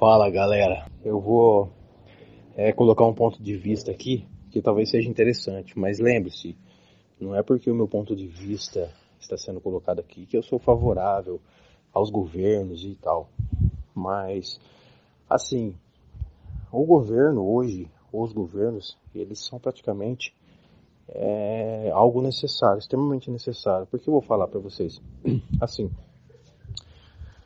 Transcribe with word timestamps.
Fala 0.00 0.30
galera, 0.30 0.86
eu 1.04 1.20
vou 1.20 1.68
é, 2.56 2.72
colocar 2.72 3.04
um 3.04 3.12
ponto 3.12 3.42
de 3.42 3.54
vista 3.54 3.90
aqui 3.90 4.26
que 4.50 4.62
talvez 4.62 4.88
seja 4.88 5.06
interessante, 5.06 5.78
mas 5.78 5.98
lembre-se, 5.98 6.56
não 7.20 7.36
é 7.36 7.42
porque 7.42 7.70
o 7.70 7.74
meu 7.74 7.86
ponto 7.86 8.16
de 8.16 8.26
vista 8.26 8.90
está 9.20 9.36
sendo 9.36 9.60
colocado 9.60 10.00
aqui 10.00 10.24
que 10.24 10.38
eu 10.38 10.42
sou 10.42 10.58
favorável 10.58 11.38
aos 11.92 12.08
governos 12.08 12.82
e 12.82 12.94
tal. 12.94 13.28
Mas, 13.94 14.58
assim, 15.28 15.74
o 16.72 16.82
governo 16.86 17.46
hoje, 17.46 17.86
os 18.10 18.32
governos, 18.32 18.96
eles 19.14 19.38
são 19.40 19.58
praticamente 19.58 20.34
é, 21.08 21.90
algo 21.92 22.22
necessário, 22.22 22.78
extremamente 22.78 23.30
necessário. 23.30 23.86
Por 23.86 24.00
que 24.00 24.08
eu 24.08 24.14
vou 24.14 24.22
falar 24.22 24.48
para 24.48 24.60
vocês? 24.60 24.98
Assim, 25.60 25.90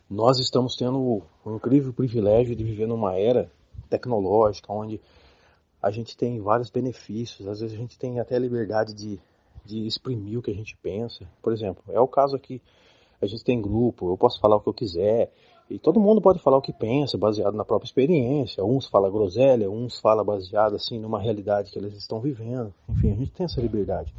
nós 0.08 0.38
estamos 0.38 0.76
tendo 0.76 0.98
o 0.98 1.56
incrível 1.56 1.92
privilégio 1.92 2.54
de 2.54 2.64
viver 2.64 2.86
numa 2.86 3.16
era 3.18 3.50
tecnológica 3.88 4.72
onde 4.72 5.00
a 5.82 5.90
gente 5.90 6.16
tem 6.16 6.40
vários 6.40 6.70
benefícios, 6.70 7.46
às 7.46 7.60
vezes 7.60 7.76
a 7.76 7.80
gente 7.80 7.98
tem 7.98 8.18
até 8.18 8.36
a 8.36 8.38
liberdade 8.38 8.94
de, 8.94 9.20
de 9.64 9.86
exprimir 9.86 10.38
o 10.38 10.42
que 10.42 10.50
a 10.50 10.54
gente 10.54 10.76
pensa. 10.78 11.26
Por 11.42 11.52
exemplo, 11.52 11.82
é 11.88 12.00
o 12.00 12.08
caso 12.08 12.34
aqui, 12.34 12.62
a 13.20 13.26
gente 13.26 13.44
tem 13.44 13.60
grupo, 13.60 14.10
eu 14.10 14.16
posso 14.16 14.40
falar 14.40 14.56
o 14.56 14.60
que 14.60 14.68
eu 14.68 14.74
quiser, 14.74 15.30
e 15.68 15.78
todo 15.78 15.98
mundo 15.98 16.20
pode 16.20 16.38
falar 16.40 16.58
o 16.58 16.62
que 16.62 16.72
pensa, 16.72 17.16
baseado 17.16 17.54
na 17.54 17.64
própria 17.64 17.86
experiência. 17.86 18.64
Uns 18.64 18.86
falam 18.86 19.10
groselha, 19.10 19.70
uns 19.70 19.98
falam 19.98 20.24
baseado 20.24 20.76
assim 20.76 20.98
numa 20.98 21.18
realidade 21.18 21.70
que 21.70 21.78
eles 21.78 21.94
estão 21.94 22.20
vivendo. 22.20 22.72
Enfim, 22.88 23.12
a 23.12 23.16
gente 23.16 23.30
tem 23.30 23.44
essa 23.44 23.60
liberdade. 23.60 24.14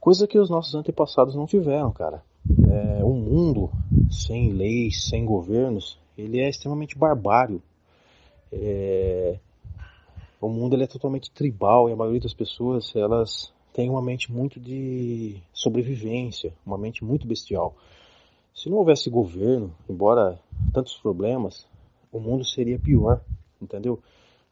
Coisa 0.00 0.26
que 0.26 0.38
os 0.38 0.48
nossos 0.48 0.74
antepassados 0.74 1.34
não 1.34 1.44
tiveram, 1.44 1.92
cara. 1.92 2.22
É, 2.66 3.04
um 3.04 3.14
mundo 3.14 3.70
sem 4.10 4.52
leis, 4.52 5.04
sem 5.04 5.24
governos, 5.24 5.98
ele 6.16 6.40
é 6.40 6.48
extremamente 6.48 6.96
barbário. 6.96 7.62
É, 8.52 9.38
o 10.40 10.48
mundo 10.48 10.74
ele 10.74 10.84
é 10.84 10.86
totalmente 10.86 11.30
tribal 11.30 11.88
e 11.88 11.92
a 11.92 11.96
maioria 11.96 12.20
das 12.20 12.34
pessoas 12.34 12.94
elas 12.94 13.52
têm 13.72 13.90
uma 13.90 14.02
mente 14.02 14.32
muito 14.32 14.58
de 14.58 15.36
sobrevivência, 15.52 16.52
uma 16.64 16.78
mente 16.78 17.04
muito 17.04 17.26
bestial. 17.26 17.76
Se 18.54 18.68
não 18.68 18.78
houvesse 18.78 19.08
governo, 19.08 19.72
embora 19.88 20.40
tantos 20.72 20.96
problemas, 20.96 21.66
o 22.10 22.18
mundo 22.18 22.44
seria 22.44 22.78
pior, 22.78 23.20
entendeu? 23.62 24.00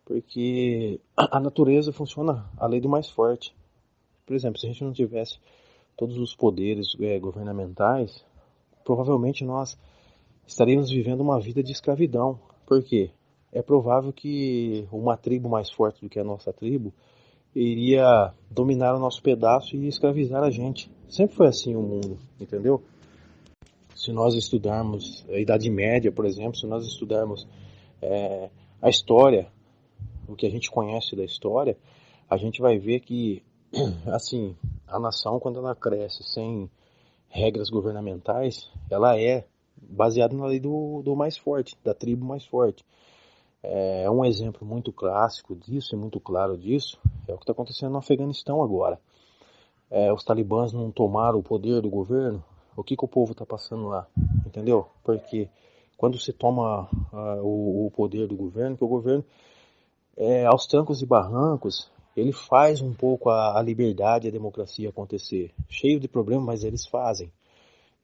Porque 0.04 1.00
a 1.16 1.40
natureza 1.40 1.92
funciona 1.92 2.48
a 2.56 2.66
lei 2.66 2.80
do 2.80 2.88
mais 2.88 3.08
forte. 3.10 3.52
Por 4.24 4.36
exemplo, 4.36 4.60
se 4.60 4.66
a 4.66 4.70
gente 4.70 4.84
não 4.84 4.92
tivesse 4.92 5.38
todos 5.96 6.16
os 6.18 6.34
poderes 6.36 6.96
é, 7.00 7.18
governamentais, 7.18 8.24
provavelmente 8.86 9.44
nós 9.44 9.76
estaríamos 10.46 10.88
vivendo 10.90 11.20
uma 11.20 11.40
vida 11.40 11.60
de 11.60 11.72
escravidão. 11.72 12.38
Por 12.64 12.82
quê? 12.84 13.10
É 13.52 13.60
provável 13.60 14.12
que 14.12 14.86
uma 14.92 15.16
tribo 15.16 15.48
mais 15.48 15.68
forte 15.70 16.00
do 16.00 16.08
que 16.08 16.20
a 16.20 16.24
nossa 16.24 16.52
tribo 16.52 16.94
iria 17.54 18.32
dominar 18.48 18.94
o 18.94 19.00
nosso 19.00 19.20
pedaço 19.20 19.74
e 19.76 19.88
escravizar 19.88 20.44
a 20.44 20.50
gente. 20.50 20.90
Sempre 21.08 21.34
foi 21.34 21.48
assim 21.48 21.74
o 21.74 21.82
mundo, 21.82 22.16
entendeu? 22.40 22.80
Se 23.94 24.12
nós 24.12 24.34
estudarmos 24.34 25.26
a 25.28 25.38
Idade 25.38 25.68
Média, 25.68 26.12
por 26.12 26.24
exemplo, 26.24 26.54
se 26.54 26.66
nós 26.66 26.86
estudarmos 26.86 27.46
é, 28.00 28.50
a 28.80 28.88
história, 28.88 29.48
o 30.28 30.36
que 30.36 30.46
a 30.46 30.50
gente 30.50 30.70
conhece 30.70 31.16
da 31.16 31.24
história, 31.24 31.76
a 32.30 32.36
gente 32.36 32.60
vai 32.60 32.78
ver 32.78 33.00
que, 33.00 33.42
assim, 34.12 34.54
a 34.86 35.00
nação, 35.00 35.40
quando 35.40 35.58
ela 35.58 35.74
cresce 35.74 36.22
sem 36.22 36.70
regras 37.36 37.68
governamentais, 37.68 38.70
ela 38.90 39.18
é 39.20 39.44
baseada 39.76 40.34
na 40.34 40.46
lei 40.46 40.58
do, 40.58 41.02
do 41.02 41.14
mais 41.14 41.36
forte, 41.36 41.76
da 41.84 41.94
tribo 41.94 42.24
mais 42.24 42.44
forte. 42.46 42.84
É 43.62 44.08
um 44.10 44.24
exemplo 44.24 44.66
muito 44.66 44.92
clássico 44.92 45.54
disso 45.54 45.94
e 45.94 45.98
muito 45.98 46.20
claro 46.20 46.56
disso 46.56 46.98
é 47.28 47.34
o 47.34 47.36
que 47.36 47.42
está 47.42 47.52
acontecendo 47.52 47.92
no 47.92 47.98
Afeganistão 47.98 48.62
agora. 48.62 48.98
É, 49.90 50.12
os 50.12 50.24
talibãs 50.24 50.72
não 50.72 50.90
tomaram 50.90 51.38
o 51.38 51.42
poder 51.42 51.80
do 51.80 51.90
governo. 51.90 52.42
O 52.76 52.82
que, 52.82 52.96
que 52.96 53.04
o 53.04 53.08
povo 53.08 53.32
está 53.32 53.44
passando 53.44 53.88
lá? 53.88 54.06
Entendeu? 54.46 54.86
Porque 55.02 55.48
quando 55.96 56.18
se 56.18 56.32
toma 56.32 56.88
uh, 57.12 57.42
o, 57.42 57.86
o, 57.86 57.90
poder 57.90 58.26
do 58.26 58.36
governo, 58.36 58.76
que 58.76 58.84
o 58.84 58.88
governo, 58.88 59.24
é, 60.16 60.44
aos 60.44 60.66
trancos 60.66 61.02
e 61.02 61.06
barrancos, 61.06 61.90
ele 62.16 62.32
faz 62.32 62.80
um 62.80 62.94
pouco 62.94 63.28
a, 63.28 63.58
a 63.58 63.62
liberdade 63.62 64.26
e 64.26 64.28
a 64.28 64.32
democracia 64.32 64.88
acontecer. 64.88 65.52
Cheio 65.68 66.00
de 66.00 66.08
problemas, 66.08 66.46
mas 66.46 66.64
eles 66.64 66.86
fazem. 66.86 67.30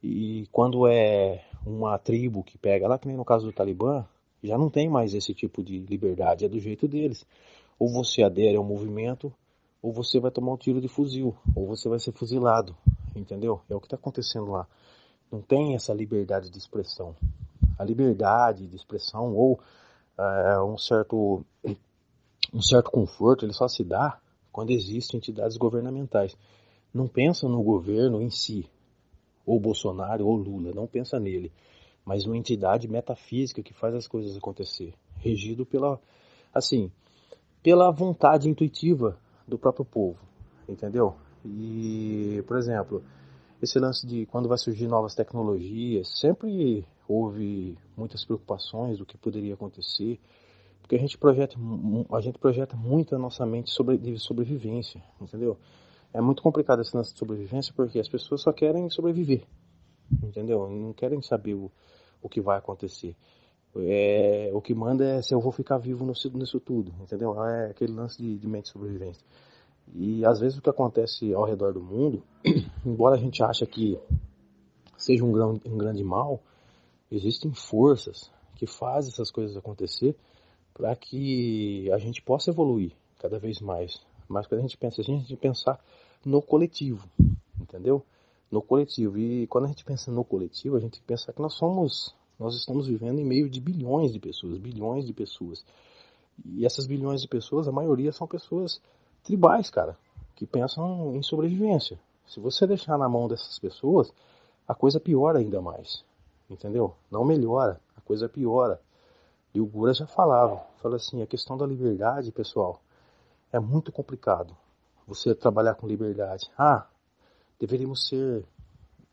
E 0.03 0.47
quando 0.53 0.87
é 0.87 1.45
uma 1.65 1.99
tribo 1.99 2.43
que 2.43 2.59
pega, 2.59 2.87
lá 2.87 2.99
que 2.99 3.09
nem 3.09 3.17
no 3.17 3.25
caso 3.25 3.47
do 3.47 3.53
Talibã, 3.53 4.05
já 4.43 4.59
não 4.59 4.69
tem 4.69 4.89
mais 4.89 5.15
esse 5.15 5.33
tipo 5.33 5.63
de 5.63 5.79
liberdade, 5.79 6.45
é 6.45 6.49
do 6.49 6.59
jeito 6.59 6.87
deles. 6.87 7.25
Ou 7.79 7.89
você 7.89 8.23
adere 8.23 8.57
ao 8.57 8.65
movimento, 8.65 9.33
ou 9.81 9.93
você 9.93 10.21
vai 10.21 10.31
tomar 10.31 10.53
um 10.53 10.57
tiro 10.57 10.81
de 10.81 10.89
fuzil, 10.89 11.35
ou 11.55 11.67
você 11.67 11.89
vai 11.89 11.99
ser 11.99 12.13
fuzilado, 12.13 12.77
entendeu? 13.17 13.63
É 13.71 13.75
o 13.75 13.81
que 13.81 13.87
está 13.87 13.97
acontecendo 13.97 14.51
lá. 14.51 14.67
Não 15.31 15.41
tem 15.41 15.75
essa 15.75 15.95
liberdade 15.95 16.51
de 16.51 16.59
expressão. 16.59 17.17
A 17.79 17.85
liberdade 17.85 18.67
de 18.67 18.77
expressão 18.77 19.35
ou 19.35 19.59
é, 20.19 20.61
um 20.61 20.77
certo 20.77 21.45
um 22.53 22.61
certo 22.61 22.91
conforto 22.91 23.45
ele 23.45 23.53
só 23.53 23.67
se 23.67 23.83
dá 23.83 24.19
quando 24.53 24.71
existem 24.71 25.19
entidades 25.19 25.57
governamentais. 25.57 26.37
Não 26.93 27.09
pensa 27.09 27.49
no 27.49 27.63
governo 27.63 28.21
em 28.21 28.29
si, 28.29 28.69
ou 29.47 29.59
Bolsonaro 29.59 30.27
ou 30.27 30.37
Lula, 30.37 30.73
não 30.75 30.87
pensa 30.87 31.19
nele, 31.19 31.51
mas 32.05 32.27
uma 32.27 32.37
entidade 32.37 32.87
metafísica 32.87 33.63
que 33.63 33.73
faz 33.73 33.95
as 33.95 34.07
coisas 34.07 34.37
acontecer, 34.37 34.93
regido 35.17 35.65
pela 35.65 35.99
assim, 36.55 36.91
pela 37.63 37.91
vontade 37.91 38.49
intuitiva 38.49 39.19
do 39.49 39.59
próprio 39.59 39.85
povo, 39.85 40.19
entendeu? 40.69 41.15
E, 41.45 42.45
por 42.47 42.59
exemplo, 42.59 43.03
esse 43.63 43.79
lance 43.79 44.07
de 44.07 44.27
quando 44.27 44.49
vai 44.49 44.59
surgir 44.59 44.87
novas 44.87 45.15
tecnologias, 45.15 46.09
sempre 46.21 46.85
houve 47.09 47.79
muitas 47.97 48.25
preocupações 48.25 48.99
do 48.99 49.07
que 49.07 49.17
poderia 49.17 49.55
acontecer 49.55 50.21
porque 50.83 50.97
a 50.97 50.99
gente 50.99 51.17
projeta, 51.17 51.57
a 52.13 52.21
gente 52.21 52.39
projeta 52.39 52.77
muito 52.77 53.15
a 53.15 53.19
nossa 53.19 53.47
mente 53.47 53.71
sobre, 53.71 53.97
de 53.97 54.19
sobrevivência, 54.19 55.03
entendeu? 55.21 55.57
É 56.13 56.21
muito 56.21 56.43
complicado 56.43 56.83
esse 56.83 56.95
lance 56.95 57.13
de 57.13 57.19
sobrevivência 57.19 57.73
porque 57.75 57.99
as 57.99 58.09
pessoas 58.09 58.43
só 58.43 58.53
querem 58.53 58.91
sobreviver, 58.91 59.45
entendeu? 60.23 60.69
Não 60.69 60.93
querem 60.93 61.23
saber 61.23 61.55
o, 61.55 61.71
o 62.21 62.29
que 62.29 62.41
vai 62.41 62.59
acontecer. 62.59 63.17
É, 63.75 64.51
o 64.53 64.61
que 64.61 64.75
manda 64.75 65.03
é 65.03 65.23
se 65.23 65.35
eu 65.35 65.41
vou 65.41 65.51
ficar 65.51 65.79
vivo 65.79 66.05
nisso, 66.05 66.31
nisso 66.37 66.61
tudo, 66.61 66.93
entendeu? 67.01 67.43
É 67.43 67.71
aquele 67.71 67.93
lance 67.93 68.21
de, 68.21 68.37
de 68.37 68.47
mente 68.47 68.65
de 68.65 68.71
sobrevivência. 68.71 69.25
E 69.95 70.25
às 70.27 70.41
vezes 70.41 70.59
o 70.59 70.63
que 70.63 70.69
acontece 70.69 71.33
ao 71.33 71.45
redor 71.45 71.73
do 71.73 71.81
mundo, 71.81 72.23
embora 72.85 73.15
a 73.17 73.19
gente 73.19 73.43
ache 73.43 73.65
que 73.67 73.99
seja 74.97 75.25
um, 75.25 75.33
grande, 75.33 75.63
um 75.67 75.79
grande 75.79 76.05
mal, 76.05 76.43
existem 77.11 77.53
forças 77.53 78.31
que 78.57 78.67
fazem 78.67 79.11
essas 79.11 79.31
coisas 79.31 79.57
acontecer 79.57 80.15
para 80.75 80.95
que 80.97 81.91
a 81.93 81.99
gente 81.99 82.23
possa 82.23 82.51
evoluir 82.51 82.93
cada 83.19 83.39
vez 83.39 83.61
mais. 83.61 84.01
Mas 84.29 84.47
quando 84.47 84.61
a 84.61 84.63
gente 84.63 84.77
pensa, 84.77 85.01
a 85.01 85.05
gente 85.05 85.37
pensar 85.37 85.79
no 86.25 86.41
coletivo, 86.41 87.09
entendeu? 87.61 88.03
No 88.51 88.63
coletivo. 88.63 89.19
E 89.19 89.47
quando 89.47 89.65
a 89.65 89.69
gente 89.69 89.85
pensa 89.85 90.11
no 90.11 90.25
coletivo, 90.25 90.77
a 90.77 90.81
gente 90.81 90.93
tem 90.93 91.01
que 91.01 91.07
pensar 91.07 91.33
que 91.33 91.43
nós 91.43 91.55
somos, 91.55 92.15
nós 92.39 92.55
estamos 92.57 92.87
vivendo 92.87 93.19
em 93.19 93.25
meio 93.25 93.49
de 93.49 93.61
bilhões 93.61 94.13
de 94.13 94.19
pessoas, 94.19 94.59
bilhões 94.59 95.07
de 95.07 95.13
pessoas. 95.13 95.65
E 96.45 96.65
essas 96.65 96.87
bilhões 96.87 97.21
de 97.21 97.29
pessoas, 97.29 97.69
a 97.69 97.73
maioria 97.73 98.13
são 98.13 98.27
pessoas 98.27 98.81
tribais, 99.23 99.71
cara, 99.71 99.97
que 100.35 100.47
pensam 100.47 101.15
em 101.15 101.23
sobrevivência. 101.23 101.99
Se 102.27 102.41
você 102.41 102.67
deixar 102.67 102.97
na 102.97 103.09
mão 103.09 103.29
dessas 103.29 103.59
pessoas, 103.59 104.13
a 104.67 104.75
coisa 104.75 104.99
piora 104.99 105.39
ainda 105.39 105.61
mais, 105.61 106.05
entendeu? 106.49 106.95
Não 107.11 107.25
melhora, 107.25 107.81
a 107.97 108.01
coisa 108.01 108.29
piora. 108.29 108.81
E 109.55 109.61
o 109.61 109.67
Gura 109.67 109.93
já 109.93 110.07
falava, 110.07 110.65
fala 110.81 110.97
assim, 110.97 111.23
a 111.23 111.27
questão 111.27 111.57
da 111.57 111.67
liberdade, 111.67 112.33
pessoal, 112.33 112.83
é 113.53 113.61
muito 113.61 113.93
complicado. 113.93 114.57
Você 115.07 115.35
trabalhar 115.35 115.75
com 115.75 115.87
liberdade. 115.87 116.51
Ah, 116.57 116.87
deveríamos 117.61 118.09
ser 118.09 118.45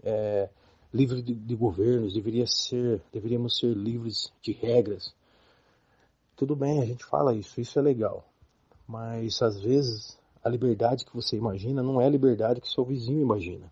é, 0.02 0.50
livres 0.94 1.24
de, 1.24 1.34
de, 1.34 1.56
governos, 1.56 2.14
deveria 2.14 2.48
ser, 2.48 3.02
deveríamos 3.12 3.58
ser 3.58 3.74
livres 3.76 4.32
de 4.42 4.54
regras. 4.54 5.14
Tudo 6.36 6.56
bem, 6.56 6.82
a 6.82 6.86
gente 6.86 7.04
fala 7.04 7.34
isso, 7.34 7.60
isso 7.60 7.78
é 7.78 7.82
legal. 7.82 8.26
Mas 8.88 9.42
às 9.42 9.60
vezes 9.60 10.18
a 10.44 10.50
liberdade 10.50 11.06
que 11.06 11.14
você 11.14 11.36
imagina 11.36 11.84
não 11.84 12.00
é 12.00 12.06
a 12.06 12.10
liberdade 12.10 12.62
que 12.62 12.70
seu 12.70 12.86
vizinho 12.86 13.22
imagina. 13.22 13.72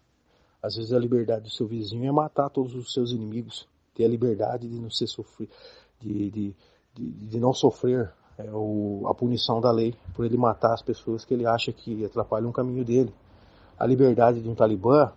Às 0.61 0.75
vezes 0.75 0.91
a 0.91 0.99
liberdade 0.99 1.45
do 1.45 1.49
seu 1.49 1.65
vizinho 1.65 2.07
é 2.07 2.11
matar 2.11 2.49
todos 2.49 2.75
os 2.75 2.93
seus 2.93 3.11
inimigos, 3.11 3.67
ter 3.95 4.05
a 4.05 4.09
liberdade 4.09 4.67
de 4.67 4.79
não 4.79 4.89
ser 4.89 5.07
sofrido, 5.07 5.51
de, 5.99 6.29
de, 6.31 6.55
de, 6.93 7.11
de 7.27 7.39
não 7.39 7.53
sofrer 7.53 8.11
é, 8.37 8.49
o, 8.51 9.05
a 9.07 9.13
punição 9.13 9.59
da 9.59 9.71
lei 9.71 9.95
por 10.13 10.25
ele 10.25 10.37
matar 10.37 10.73
as 10.73 10.81
pessoas 10.81 11.25
que 11.25 11.33
ele 11.33 11.45
acha 11.45 11.71
que 11.71 12.05
atrapalham 12.05 12.49
o 12.49 12.53
caminho 12.53 12.85
dele. 12.85 13.13
A 13.77 13.85
liberdade 13.85 14.41
de 14.41 14.49
um 14.49 14.55
talibã, 14.55 15.11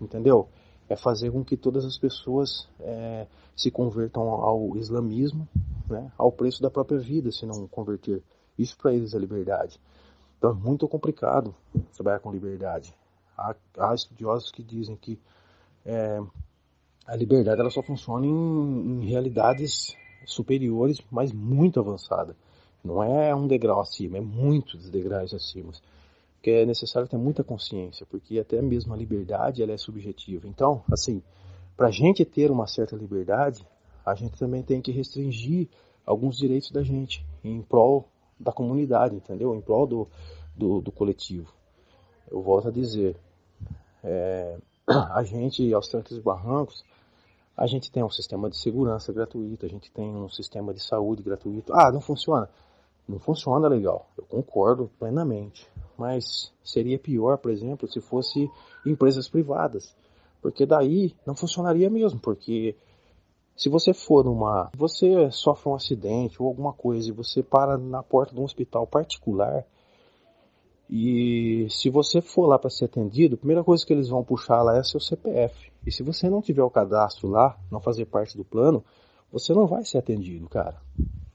entendeu? 0.00 0.48
É 0.88 0.96
fazer 0.96 1.30
com 1.30 1.44
que 1.44 1.56
todas 1.56 1.84
as 1.84 1.98
pessoas 1.98 2.68
é, 2.80 3.26
se 3.56 3.70
convertam 3.70 4.22
ao 4.22 4.76
islamismo 4.76 5.48
né, 5.88 6.10
ao 6.16 6.32
preço 6.32 6.62
da 6.62 6.70
própria 6.70 6.98
vida 6.98 7.30
se 7.30 7.46
não 7.46 7.66
converter. 7.68 8.22
Isso 8.58 8.76
para 8.76 8.92
eles 8.92 9.14
é 9.14 9.18
liberdade. 9.18 9.80
Então 10.38 10.50
é 10.50 10.54
muito 10.54 10.86
complicado 10.88 11.54
trabalhar 11.94 12.20
com 12.20 12.32
liberdade. 12.32 12.94
Há, 13.36 13.54
há 13.78 13.94
estudiosos 13.94 14.50
que 14.50 14.62
dizem 14.62 14.96
que 14.96 15.18
é, 15.84 16.20
a 17.06 17.16
liberdade 17.16 17.60
ela 17.60 17.70
só 17.70 17.82
funciona 17.82 18.26
em, 18.26 18.30
em 18.30 19.06
realidades 19.06 19.96
superiores, 20.26 21.00
mas 21.10 21.32
muito 21.32 21.80
avançada. 21.80 22.36
Não 22.82 23.02
é 23.02 23.34
um 23.34 23.46
degrau 23.46 23.80
acima, 23.80 24.18
é 24.18 24.20
muitos 24.20 24.90
degraus 24.90 25.32
acima. 25.32 25.72
Que 26.42 26.50
é 26.50 26.66
necessário 26.66 27.08
ter 27.08 27.16
muita 27.16 27.42
consciência, 27.42 28.04
porque 28.04 28.38
até 28.38 28.60
mesmo 28.60 28.92
a 28.92 28.96
liberdade 28.96 29.62
ela 29.62 29.72
é 29.72 29.76
subjetiva. 29.78 30.46
Então, 30.46 30.84
assim, 30.92 31.22
para 31.76 31.88
a 31.88 31.90
gente 31.90 32.24
ter 32.24 32.50
uma 32.50 32.66
certa 32.66 32.94
liberdade, 32.94 33.66
a 34.04 34.14
gente 34.14 34.38
também 34.38 34.62
tem 34.62 34.82
que 34.82 34.92
restringir 34.92 35.68
alguns 36.04 36.36
direitos 36.36 36.70
da 36.70 36.82
gente 36.82 37.24
em 37.42 37.62
prol 37.62 38.08
da 38.38 38.52
comunidade, 38.52 39.16
entendeu? 39.16 39.54
Em 39.54 39.60
prol 39.60 39.86
do, 39.86 40.08
do, 40.54 40.80
do 40.80 40.92
coletivo. 40.92 41.52
Eu 42.30 42.42
volto 42.42 42.68
a 42.68 42.70
dizer, 42.70 43.16
é, 44.02 44.58
a 44.86 45.22
gente, 45.24 45.72
aos 45.72 45.88
trancos 45.88 46.16
e 46.16 46.20
barrancos, 46.20 46.84
a 47.56 47.66
gente 47.66 47.90
tem 47.90 48.02
um 48.02 48.10
sistema 48.10 48.50
de 48.50 48.56
segurança 48.56 49.12
gratuito, 49.12 49.64
a 49.64 49.68
gente 49.68 49.90
tem 49.90 50.14
um 50.14 50.28
sistema 50.28 50.74
de 50.74 50.82
saúde 50.82 51.22
gratuito. 51.22 51.72
Ah, 51.72 51.92
não 51.92 52.00
funciona? 52.00 52.48
Não 53.08 53.18
funciona 53.18 53.68
legal, 53.68 54.08
eu 54.16 54.24
concordo 54.24 54.90
plenamente. 54.98 55.68
Mas 55.96 56.52
seria 56.64 56.98
pior, 56.98 57.38
por 57.38 57.50
exemplo, 57.50 57.86
se 57.86 58.00
fosse 58.00 58.50
empresas 58.84 59.28
privadas. 59.28 59.94
Porque 60.42 60.66
daí 60.66 61.14
não 61.24 61.34
funcionaria 61.34 61.88
mesmo, 61.88 62.18
porque 62.18 62.76
se 63.56 63.68
você 63.68 63.94
for 63.94 64.24
numa. 64.24 64.70
Você 64.76 65.30
sofre 65.30 65.68
um 65.68 65.74
acidente 65.74 66.42
ou 66.42 66.48
alguma 66.48 66.72
coisa 66.72 67.08
e 67.08 67.12
você 67.12 67.42
para 67.42 67.78
na 67.78 68.02
porta 68.02 68.34
de 68.34 68.40
um 68.40 68.44
hospital 68.44 68.86
particular. 68.86 69.64
E 70.88 71.66
se 71.70 71.88
você 71.88 72.20
for 72.20 72.46
lá 72.46 72.58
para 72.58 72.70
ser 72.70 72.84
atendido, 72.86 73.34
a 73.34 73.38
primeira 73.38 73.64
coisa 73.64 73.84
que 73.84 73.92
eles 73.92 74.08
vão 74.08 74.22
puxar 74.22 74.62
lá 74.62 74.76
é 74.76 74.82
seu 74.82 75.00
CPF. 75.00 75.72
E 75.86 75.90
se 75.90 76.02
você 76.02 76.28
não 76.28 76.42
tiver 76.42 76.62
o 76.62 76.70
cadastro 76.70 77.28
lá, 77.28 77.58
não 77.70 77.80
fazer 77.80 78.04
parte 78.06 78.36
do 78.36 78.44
plano, 78.44 78.84
você 79.32 79.52
não 79.54 79.66
vai 79.66 79.84
ser 79.84 79.98
atendido, 79.98 80.48
cara. 80.48 80.80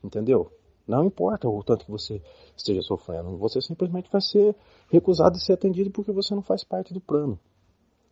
Entendeu? 0.03 0.51
Não 0.87 1.03
importa 1.03 1.47
o 1.47 1.63
tanto 1.63 1.85
que 1.85 1.91
você 1.91 2.21
esteja 2.55 2.81
sofrendo, 2.81 3.37
você 3.37 3.61
simplesmente 3.61 4.09
vai 4.11 4.21
ser 4.21 4.55
recusado 4.91 5.35
de 5.35 5.43
ser 5.43 5.53
atendido 5.53 5.91
porque 5.91 6.11
você 6.11 6.33
não 6.33 6.41
faz 6.41 6.63
parte 6.63 6.93
do 6.93 7.01
plano. 7.01 7.39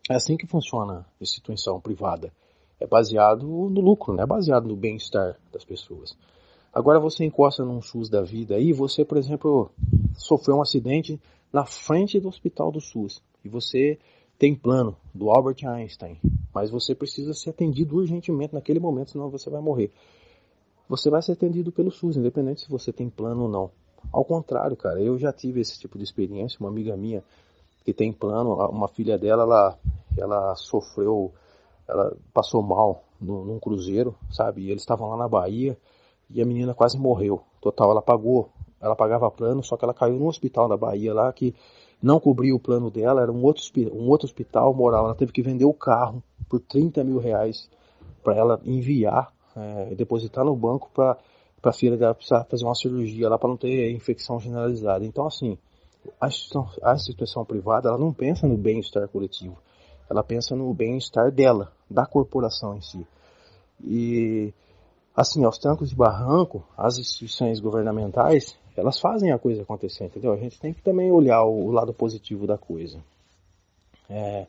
É 0.08 0.14
assim 0.14 0.36
que 0.36 0.46
funciona 0.46 1.00
a 1.00 1.22
instituição 1.22 1.80
privada 1.80 2.32
é 2.80 2.86
baseado 2.86 3.44
no 3.46 3.80
lucro, 3.80 4.14
não 4.14 4.22
é 4.22 4.26
baseado 4.26 4.68
no 4.68 4.76
bem-estar 4.76 5.36
das 5.52 5.64
pessoas. 5.64 6.16
Agora 6.72 7.00
você 7.00 7.24
encosta 7.24 7.64
num 7.64 7.82
SUS 7.82 8.08
da 8.08 8.22
vida 8.22 8.54
aí, 8.54 8.72
você, 8.72 9.04
por 9.04 9.18
exemplo, 9.18 9.70
sofreu 10.20 10.56
um 10.56 10.62
acidente 10.62 11.20
na 11.52 11.64
frente 11.64 12.20
do 12.20 12.28
hospital 12.28 12.70
do 12.70 12.80
SUS 12.80 13.22
e 13.44 13.48
você 13.48 13.98
tem 14.38 14.54
plano 14.54 14.96
do 15.14 15.30
Albert 15.30 15.66
Einstein, 15.66 16.20
mas 16.54 16.70
você 16.70 16.94
precisa 16.94 17.32
ser 17.32 17.50
atendido 17.50 17.96
urgentemente 17.96 18.54
naquele 18.54 18.78
momento, 18.78 19.10
senão 19.10 19.30
você 19.30 19.48
vai 19.48 19.60
morrer. 19.60 19.90
Você 20.88 21.10
vai 21.10 21.22
ser 21.22 21.32
atendido 21.32 21.72
pelo 21.72 21.90
SUS, 21.90 22.16
independente 22.16 22.62
se 22.62 22.68
você 22.70 22.92
tem 22.92 23.08
plano 23.08 23.42
ou 23.42 23.48
não. 23.48 23.70
Ao 24.12 24.24
contrário, 24.24 24.76
cara, 24.76 25.00
eu 25.00 25.18
já 25.18 25.32
tive 25.32 25.60
esse 25.60 25.78
tipo 25.78 25.98
de 25.98 26.04
experiência. 26.04 26.58
Uma 26.60 26.68
amiga 26.68 26.96
minha 26.96 27.22
que 27.84 27.92
tem 27.92 28.12
plano, 28.12 28.54
uma 28.70 28.88
filha 28.88 29.18
dela, 29.18 29.42
ela, 29.42 29.78
ela 30.16 30.54
sofreu 30.54 31.32
ela 31.88 32.14
passou 32.34 32.62
mal 32.62 33.02
no, 33.18 33.44
num 33.44 33.58
cruzeiro, 33.58 34.14
sabe? 34.30 34.62
E 34.62 34.70
eles 34.70 34.82
estavam 34.82 35.08
lá 35.08 35.16
na 35.16 35.26
Bahia 35.26 35.76
e 36.28 36.42
a 36.42 36.44
menina 36.44 36.74
quase 36.74 36.98
morreu. 36.98 37.40
Total, 37.60 37.90
ela 37.90 38.02
pagou, 38.02 38.50
ela 38.80 38.96
pagava 38.96 39.30
plano, 39.30 39.62
só 39.62 39.76
que 39.76 39.84
ela 39.84 39.94
caiu 39.94 40.18
no 40.18 40.26
hospital 40.26 40.68
da 40.68 40.76
Bahia 40.76 41.12
lá 41.12 41.32
que 41.32 41.54
não 42.02 42.20
cobria 42.20 42.54
o 42.54 42.60
plano 42.60 42.90
dela, 42.90 43.22
era 43.22 43.32
um 43.32 43.42
outro, 43.42 43.62
um 43.92 44.08
outro 44.08 44.26
hospital 44.26 44.72
moral. 44.72 45.06
Ela 45.06 45.14
teve 45.14 45.32
que 45.32 45.42
vender 45.42 45.64
o 45.64 45.74
carro 45.74 46.22
por 46.48 46.60
30 46.60 47.02
mil 47.02 47.18
reais 47.18 47.68
para 48.22 48.36
ela 48.36 48.60
enviar, 48.64 49.32
é, 49.56 49.94
depositar 49.94 50.44
no 50.44 50.54
banco 50.54 50.90
para 50.94 51.18
a 51.62 51.72
filha 51.72 51.96
dela 51.96 52.14
precisar 52.14 52.44
fazer 52.44 52.64
uma 52.64 52.74
cirurgia 52.74 53.28
lá 53.28 53.38
para 53.38 53.48
não 53.48 53.56
ter 53.56 53.90
infecção 53.90 54.38
generalizada. 54.38 55.04
Então, 55.04 55.26
assim, 55.26 55.58
a 56.20 56.28
instituição, 56.28 56.68
a 56.82 56.94
instituição 56.94 57.44
privada 57.44 57.88
ela 57.88 57.98
não 57.98 58.12
pensa 58.12 58.46
no 58.46 58.56
bem-estar 58.56 59.08
coletivo 59.08 59.56
ela 60.08 60.24
pensa 60.24 60.56
no 60.56 60.72
bem-estar 60.72 61.30
dela, 61.30 61.72
da 61.88 62.06
corporação 62.06 62.76
em 62.76 62.80
si. 62.80 63.06
E, 63.84 64.52
assim, 65.14 65.44
aos 65.44 65.58
trancos 65.58 65.90
de 65.90 65.96
barranco, 65.96 66.64
as 66.76 66.98
instituições 66.98 67.60
governamentais, 67.60 68.56
elas 68.78 69.00
fazem 69.00 69.32
a 69.32 69.38
coisa 69.38 69.62
acontecer, 69.62 70.04
entendeu? 70.04 70.32
A 70.32 70.36
gente 70.36 70.60
tem 70.60 70.72
que 70.72 70.82
também 70.82 71.10
olhar 71.10 71.44
o, 71.44 71.70
lado 71.70 71.92
positivo 71.92 72.46
da 72.46 72.56
coisa. 72.56 73.02
É, 74.08 74.46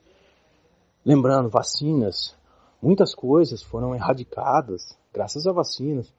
lembrando, 1.06 1.50
vacinas, 1.50 2.36
muitas 2.81 3.14
coisas 3.14 3.62
foram 3.62 3.96
erradicadas 3.96 4.98
graças 5.14 5.48
a 5.48 5.52
vacinas. 5.52 6.14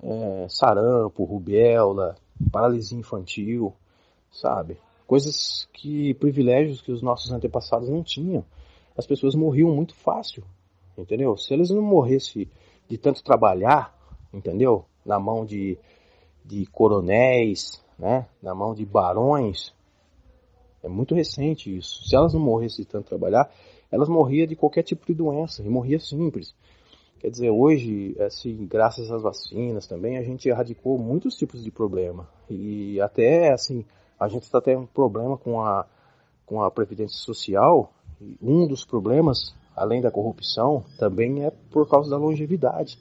É, 0.00 0.46
sarampo, 0.48 1.24
rubéola, 1.24 2.16
paralisia 2.52 2.98
infantil, 2.98 3.74
sabe? 4.30 4.78
Coisas 5.06 5.68
que, 5.72 6.14
privilégios 6.14 6.80
que 6.80 6.92
os 6.92 7.02
nossos 7.02 7.32
antepassados 7.32 7.88
não 7.88 8.02
tinham 8.02 8.44
as 8.98 9.06
pessoas 9.06 9.36
morriam 9.36 9.70
muito 9.70 9.94
fácil, 9.94 10.42
entendeu? 10.98 11.36
Se 11.36 11.54
eles 11.54 11.70
não 11.70 11.80
morressem 11.80 12.50
de 12.88 12.98
tanto 12.98 13.22
trabalhar, 13.22 13.96
entendeu? 14.34 14.84
Na 15.06 15.20
mão 15.20 15.46
de, 15.46 15.78
de 16.48 16.64
coronéis, 16.66 17.84
né? 17.98 18.26
Na 18.42 18.54
mão 18.54 18.74
de 18.74 18.84
barões, 18.86 19.74
é 20.82 20.88
muito 20.88 21.14
recente 21.14 21.76
isso. 21.76 22.08
Se 22.08 22.16
elas 22.16 22.32
não 22.32 22.40
morressem 22.40 22.84
de 22.84 22.90
tanto 22.90 23.08
trabalhar, 23.08 23.50
elas 23.92 24.08
morriam 24.08 24.46
de 24.46 24.56
qualquer 24.56 24.82
tipo 24.82 25.06
de 25.06 25.12
doença, 25.12 25.62
e 25.62 25.68
morria 25.68 26.00
simples. 26.00 26.54
Quer 27.20 27.30
dizer, 27.30 27.50
hoje, 27.50 28.16
assim, 28.20 28.66
graças 28.66 29.10
às 29.10 29.22
vacinas 29.22 29.86
também, 29.86 30.16
a 30.16 30.22
gente 30.22 30.48
erradicou 30.48 30.98
muitos 30.98 31.36
tipos 31.36 31.62
de 31.62 31.70
problema. 31.70 32.28
E 32.48 32.98
até, 33.00 33.52
assim, 33.52 33.84
a 34.18 34.28
gente 34.28 34.44
está 34.44 34.60
tendo 34.60 34.82
um 34.82 34.86
problema 34.86 35.36
com 35.36 35.60
a, 35.60 35.84
com 36.46 36.62
a 36.62 36.70
Previdência 36.70 37.18
Social, 37.18 37.92
um 38.40 38.66
dos 38.66 38.84
problemas, 38.84 39.54
além 39.76 40.00
da 40.00 40.10
corrupção, 40.10 40.84
também 40.98 41.44
é 41.44 41.50
por 41.70 41.88
causa 41.88 42.08
da 42.08 42.16
longevidade. 42.16 42.98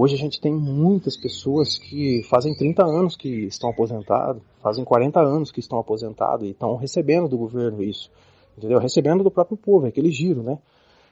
Hoje 0.00 0.14
a 0.14 0.18
gente 0.18 0.40
tem 0.40 0.54
muitas 0.54 1.16
pessoas 1.16 1.76
que 1.76 2.22
fazem 2.30 2.54
30 2.54 2.84
anos 2.84 3.16
que 3.16 3.46
estão 3.46 3.70
aposentados, 3.70 4.40
fazem 4.62 4.84
40 4.84 5.18
anos 5.18 5.50
que 5.50 5.58
estão 5.58 5.76
aposentados 5.76 6.46
e 6.46 6.50
estão 6.50 6.76
recebendo 6.76 7.26
do 7.26 7.36
governo 7.36 7.82
isso, 7.82 8.08
entendeu? 8.56 8.78
Recebendo 8.78 9.24
do 9.24 9.30
próprio 9.32 9.56
povo, 9.56 9.86
é 9.86 9.88
aquele 9.88 10.12
giro, 10.12 10.40
né? 10.40 10.56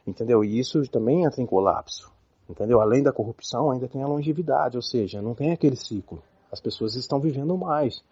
Entendeu? 0.07 0.45
E 0.45 0.57
isso 0.57 0.81
também 0.89 1.25
entra 1.25 1.43
em 1.43 1.47
colapso, 1.47 2.13
entendeu? 2.49 2.81
Além 2.81 3.03
da 3.03 3.11
corrupção, 3.11 3.73
ainda 3.73 3.89
tem 3.89 4.05
a 4.05 4.07
longevidade, 4.07 4.77
ou 4.77 4.83
seja, 4.83 5.21
não 5.21 5.35
tem 5.35 5.51
aquele 5.51 5.75
ciclo. 5.75 6.23
As 6.53 6.61
pessoas 6.61 6.95
estão 6.95 7.19
vivendo 7.19 7.59
mais. 7.59 8.05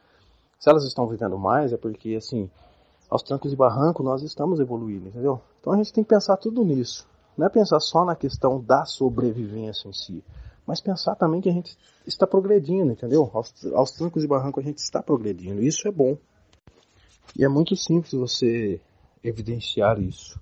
Se 0.59 0.69
elas 0.69 0.83
estão 0.83 1.07
vivendo 1.07 1.39
mais 1.39 1.73
é 1.73 1.77
porque, 1.77 2.17
assim, 2.17 2.51
aos 3.09 3.23
trancos 3.23 3.53
e 3.53 3.57
barrancos, 3.57 4.05
nós 4.05 4.23
estamos 4.25 4.59
evoluindo, 4.59 5.07
entendeu? 5.07 5.41
Então 5.61 5.73
a 5.73 5.77
gente 5.77 5.93
tem 5.93 6.03
que 6.03 6.11
pensar 6.11 6.37
tudo 6.37 6.65
nisso. 6.65 7.07
Não 7.39 7.47
é 7.47 7.49
pensar 7.49 7.79
só 7.79 8.05
na 8.05 8.17
questão 8.17 8.61
da 8.61 8.85
sobrevivência 8.85 9.89
em 9.89 9.93
si, 9.93 10.25
mas 10.67 10.81
pensar 10.81 11.15
também 11.15 11.41
que 11.41 11.49
a 11.49 11.53
gente 11.53 11.77
está 12.07 12.27
progredindo, 12.27 12.93
entendeu? 12.93 13.31
Aos, 13.33 13.53
aos 13.75 13.93
trancos 13.93 14.25
e 14.25 14.27
barrancos 14.27 14.65
a 14.65 14.67
gente 14.67 14.79
está 14.79 15.03
progredindo. 15.03 15.63
Isso 15.63 15.87
é 15.87 15.91
bom. 15.91 16.17
E 17.37 17.45
é 17.45 17.49
muito 17.49 17.77
simples 17.77 18.13
você 18.13 18.81
evidenciar 19.23 20.01
isso. 20.01 20.41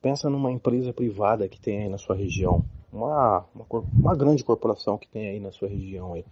Pensa 0.00 0.28
numa 0.30 0.50
empresa 0.50 0.92
privada 0.92 1.48
que 1.48 1.60
tem 1.60 1.82
aí 1.82 1.88
na 1.88 1.98
sua 1.98 2.14
região, 2.14 2.64
uma, 2.92 3.44
uma, 3.54 3.66
uma 3.92 4.16
grande 4.16 4.44
corporação 4.44 4.96
que 4.98 5.08
tem 5.08 5.28
aí 5.28 5.40
na 5.40 5.50
sua 5.50 5.68
região. 5.68 6.14
Aí. 6.14 6.24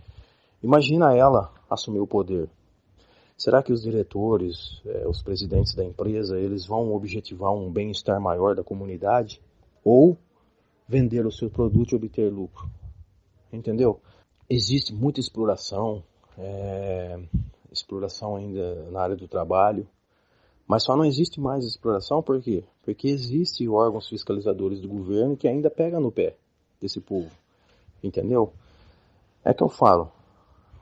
Imagina 0.62 1.16
ela 1.16 1.52
assumir 1.68 2.00
o 2.00 2.06
poder. 2.06 2.48
Será 3.36 3.62
que 3.62 3.72
os 3.72 3.82
diretores, 3.82 4.80
eh, 4.86 5.06
os 5.06 5.22
presidentes 5.22 5.74
da 5.74 5.84
empresa, 5.84 6.38
eles 6.40 6.64
vão 6.64 6.94
objetivar 6.94 7.52
um 7.52 7.70
bem-estar 7.70 8.18
maior 8.18 8.54
da 8.54 8.64
comunidade 8.64 9.42
ou 9.84 10.16
vender 10.88 11.26
o 11.26 11.30
seu 11.30 11.50
produto 11.50 11.92
e 11.92 11.96
obter 11.96 12.32
lucro? 12.32 12.66
Entendeu? 13.52 14.00
Existe 14.48 14.94
muita 14.94 15.20
exploração, 15.20 16.02
é, 16.38 17.18
exploração 17.70 18.36
ainda 18.36 18.90
na 18.90 19.00
área 19.00 19.16
do 19.16 19.26
trabalho, 19.26 19.86
mas 20.66 20.82
só 20.82 20.96
não 20.96 21.04
existe 21.04 21.40
mais 21.40 21.64
exploração 21.64 22.22
por 22.22 22.40
quê? 22.40 22.64
Porque 22.82 23.08
existem 23.08 23.68
órgãos 23.68 24.08
fiscalizadores 24.08 24.80
do 24.80 24.88
governo 24.88 25.36
que 25.36 25.46
ainda 25.46 25.70
pegam 25.70 26.00
no 26.00 26.10
pé 26.10 26.36
desse 26.80 27.00
povo, 27.00 27.30
entendeu? 28.02 28.52
É 29.44 29.54
que 29.54 29.62
eu 29.62 29.68
falo, 29.68 30.10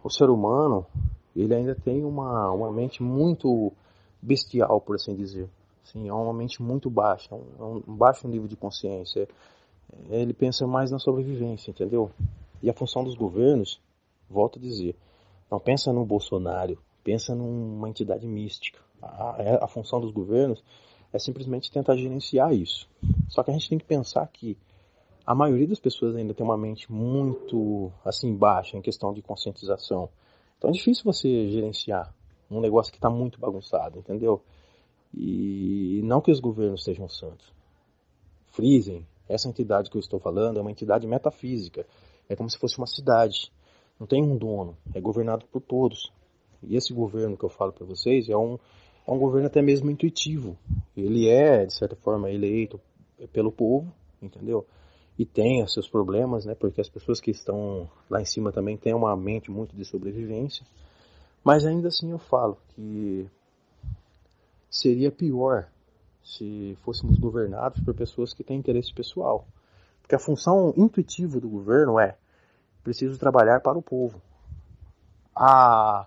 o 0.02 0.10
ser 0.10 0.30
humano 0.30 0.86
ele 1.36 1.54
ainda 1.54 1.74
tem 1.74 2.04
uma, 2.04 2.50
uma 2.50 2.70
mente 2.72 3.02
muito 3.02 3.72
bestial, 4.22 4.80
por 4.80 4.96
assim 4.96 5.14
dizer. 5.14 5.48
Sim, 5.82 6.08
é 6.08 6.12
uma 6.12 6.32
mente 6.32 6.62
muito 6.62 6.88
baixa, 6.88 7.34
um, 7.34 7.82
um 7.86 7.96
baixo 7.96 8.26
nível 8.26 8.48
de 8.48 8.56
consciência. 8.56 9.28
Ele 10.08 10.32
pensa 10.32 10.66
mais 10.66 10.90
na 10.90 10.98
sobrevivência, 10.98 11.70
entendeu? 11.70 12.10
E 12.64 12.70
a 12.70 12.72
função 12.72 13.04
dos 13.04 13.14
governos, 13.14 13.78
volto 14.26 14.58
a 14.58 14.62
dizer, 14.62 14.96
não 15.50 15.60
pensa 15.60 15.92
no 15.92 16.02
Bolsonaro, 16.02 16.78
pensa 17.04 17.34
numa 17.34 17.90
entidade 17.90 18.26
mística. 18.26 18.80
A, 19.02 19.36
é, 19.38 19.62
a 19.62 19.68
função 19.68 20.00
dos 20.00 20.10
governos 20.10 20.64
é 21.12 21.18
simplesmente 21.18 21.70
tentar 21.70 21.94
gerenciar 21.94 22.54
isso. 22.54 22.88
Só 23.28 23.42
que 23.42 23.50
a 23.50 23.52
gente 23.52 23.68
tem 23.68 23.76
que 23.76 23.84
pensar 23.84 24.26
que 24.28 24.56
a 25.26 25.34
maioria 25.34 25.68
das 25.68 25.78
pessoas 25.78 26.16
ainda 26.16 26.32
tem 26.32 26.42
uma 26.42 26.56
mente 26.56 26.90
muito 26.90 27.92
assim 28.02 28.34
baixa 28.34 28.78
em 28.78 28.80
questão 28.80 29.12
de 29.12 29.20
conscientização. 29.20 30.08
Então 30.56 30.70
é 30.70 30.72
difícil 30.72 31.04
você 31.04 31.50
gerenciar 31.50 32.14
um 32.50 32.62
negócio 32.62 32.90
que 32.90 32.96
está 32.96 33.10
muito 33.10 33.38
bagunçado, 33.38 33.98
entendeu? 33.98 34.42
E 35.12 36.00
não 36.02 36.22
que 36.22 36.32
os 36.32 36.40
governos 36.40 36.82
sejam 36.82 37.10
santos. 37.10 37.52
Frisem, 38.46 39.06
essa 39.28 39.50
entidade 39.50 39.90
que 39.90 39.98
eu 39.98 40.00
estou 40.00 40.18
falando 40.18 40.56
é 40.56 40.62
uma 40.62 40.70
entidade 40.70 41.06
metafísica. 41.06 41.86
É 42.28 42.36
como 42.36 42.48
se 42.50 42.58
fosse 42.58 42.78
uma 42.78 42.86
cidade. 42.86 43.52
Não 43.98 44.06
tem 44.06 44.22
um 44.22 44.36
dono, 44.36 44.76
é 44.94 45.00
governado 45.00 45.46
por 45.46 45.60
todos. 45.60 46.12
E 46.62 46.76
esse 46.76 46.92
governo 46.92 47.36
que 47.36 47.44
eu 47.44 47.48
falo 47.48 47.72
para 47.72 47.86
vocês 47.86 48.28
é 48.28 48.36
um, 48.36 48.58
é 49.06 49.10
um 49.10 49.18
governo 49.18 49.46
até 49.46 49.62
mesmo 49.62 49.90
intuitivo. 49.90 50.56
Ele 50.96 51.28
é, 51.28 51.64
de 51.66 51.74
certa 51.74 51.94
forma, 51.96 52.30
eleito 52.30 52.80
pelo 53.32 53.52
povo, 53.52 53.92
entendeu? 54.20 54.66
E 55.18 55.24
tem 55.24 55.64
seus 55.68 55.88
problemas, 55.88 56.44
né? 56.44 56.54
Porque 56.54 56.80
as 56.80 56.88
pessoas 56.88 57.20
que 57.20 57.30
estão 57.30 57.88
lá 58.10 58.20
em 58.20 58.24
cima 58.24 58.50
também 58.50 58.76
têm 58.76 58.94
uma 58.94 59.16
mente 59.16 59.50
muito 59.50 59.76
de 59.76 59.84
sobrevivência. 59.84 60.66
Mas 61.44 61.64
ainda 61.64 61.88
assim 61.88 62.10
eu 62.10 62.18
falo 62.18 62.56
que 62.70 63.28
seria 64.68 65.12
pior 65.12 65.68
se 66.24 66.76
fôssemos 66.82 67.18
governados 67.18 67.80
por 67.84 67.94
pessoas 67.94 68.32
que 68.32 68.42
têm 68.42 68.58
interesse 68.58 68.92
pessoal. 68.92 69.46
Porque 70.04 70.14
a 70.14 70.18
função 70.18 70.74
intuitiva 70.76 71.40
do 71.40 71.48
governo 71.48 71.98
é 71.98 72.14
preciso 72.82 73.18
trabalhar 73.18 73.60
para 73.60 73.78
o 73.78 73.82
povo. 73.82 74.20
A 75.34 76.06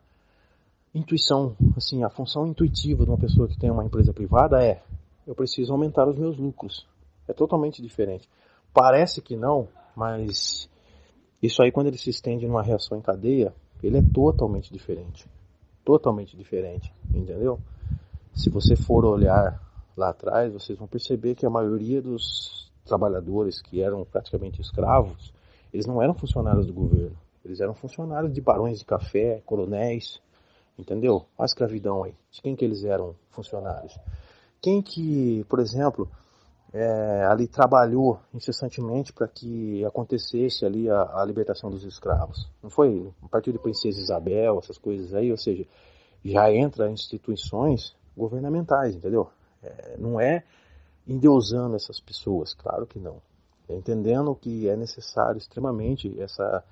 intuição, 0.93 1.55
assim, 1.75 2.03
a 2.03 2.09
função 2.09 2.45
intuitiva 2.45 3.03
de 3.03 3.09
uma 3.09 3.17
pessoa 3.17 3.47
que 3.47 3.57
tem 3.57 3.71
uma 3.71 3.83
empresa 3.83 4.13
privada 4.13 4.63
é 4.63 4.83
eu 5.25 5.33
preciso 5.33 5.73
aumentar 5.73 6.07
os 6.07 6.15
meus 6.15 6.37
lucros. 6.37 6.85
É 7.27 7.33
totalmente 7.33 7.81
diferente. 7.81 8.29
Parece 8.71 9.19
que 9.19 9.35
não, 9.35 9.67
mas 9.95 10.69
isso 11.41 11.63
aí 11.63 11.71
quando 11.71 11.87
ele 11.87 11.97
se 11.97 12.11
estende 12.11 12.45
numa 12.45 12.61
reação 12.61 12.99
em 12.99 13.01
cadeia, 13.01 13.51
ele 13.81 13.97
é 13.97 14.03
totalmente 14.13 14.71
diferente. 14.71 15.27
Totalmente 15.83 16.37
diferente, 16.37 16.93
entendeu? 17.09 17.59
Se 18.35 18.47
você 18.51 18.75
for 18.75 19.05
olhar 19.05 19.59
lá 19.97 20.09
atrás, 20.09 20.53
vocês 20.53 20.77
vão 20.77 20.87
perceber 20.87 21.33
que 21.33 21.47
a 21.47 21.49
maioria 21.49 21.99
dos 21.99 22.66
trabalhadores 22.87 23.61
que 23.61 23.81
eram 23.81 24.03
praticamente 24.05 24.61
escravos, 24.61 25.33
eles 25.73 25.85
não 25.85 26.01
eram 26.01 26.13
funcionários 26.13 26.65
do 26.65 26.73
governo. 26.73 27.17
Eles 27.45 27.59
eram 27.59 27.73
funcionários 27.73 28.33
de 28.33 28.41
barões 28.41 28.79
de 28.79 28.85
café, 28.85 29.41
coronéis, 29.45 30.21
entendeu? 30.77 31.25
A 31.37 31.45
escravidão 31.45 32.03
aí. 32.03 32.13
De 32.31 32.41
quem 32.41 32.55
que 32.55 32.65
eles 32.65 32.83
eram 32.83 33.15
funcionários? 33.29 33.97
Quem 34.61 34.81
que, 34.81 35.45
por 35.47 35.59
exemplo, 35.59 36.09
é, 36.73 37.25
ali 37.25 37.47
trabalhou 37.47 38.19
incessantemente 38.33 39.13
para 39.13 39.27
que 39.27 39.85
acontecesse 39.85 40.65
ali 40.65 40.89
a, 40.89 41.21
a, 41.21 41.25
libertação 41.25 41.69
dos 41.69 41.83
escravos. 41.83 42.49
Não 42.61 42.69
foi 42.69 43.09
a 43.21 43.27
partir 43.29 43.51
de 43.51 43.59
Princesa 43.59 43.99
Isabel, 43.99 44.59
essas 44.59 44.77
coisas 44.77 45.13
aí, 45.13 45.31
ou 45.31 45.37
seja, 45.37 45.65
já 46.23 46.51
entra 46.51 46.91
instituições 46.91 47.95
governamentais, 48.15 48.95
entendeu? 48.95 49.29
É, 49.63 49.95
não 49.97 50.19
é 50.19 50.43
endeusando 51.07 51.75
essas 51.75 51.99
pessoas, 51.99 52.53
claro 52.53 52.85
que 52.85 52.99
não. 52.99 53.21
É 53.69 53.75
entendendo 53.75 54.35
que 54.35 54.67
é 54.67 54.75
necessário 54.75 55.37
extremamente 55.37 56.19
essa 56.21 56.63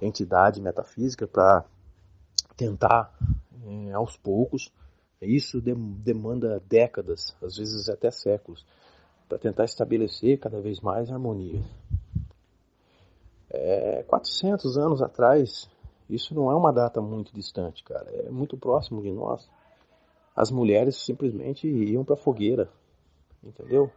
entidade 0.00 0.60
metafísica 0.60 1.26
para 1.26 1.64
tentar, 2.56 3.12
é, 3.66 3.92
aos 3.92 4.16
poucos, 4.16 4.72
isso 5.20 5.60
demanda 5.60 6.60
décadas, 6.68 7.36
às 7.40 7.56
vezes 7.56 7.88
até 7.88 8.10
séculos, 8.10 8.66
para 9.28 9.38
tentar 9.38 9.64
estabelecer 9.64 10.38
cada 10.38 10.60
vez 10.60 10.80
mais 10.80 11.10
harmonia. 11.10 11.62
É, 13.48 14.02
400 14.08 14.76
anos 14.76 15.00
atrás, 15.00 15.70
isso 16.10 16.34
não 16.34 16.50
é 16.50 16.54
uma 16.54 16.72
data 16.72 17.00
muito 17.00 17.32
distante, 17.32 17.84
cara. 17.84 18.10
É 18.10 18.30
muito 18.30 18.56
próximo 18.56 19.00
de 19.00 19.12
nós. 19.12 19.48
As 20.34 20.50
mulheres 20.50 20.96
simplesmente 20.96 21.68
iam 21.68 22.04
para 22.04 22.16
fogueira, 22.16 22.68
entendeu? 23.42 23.90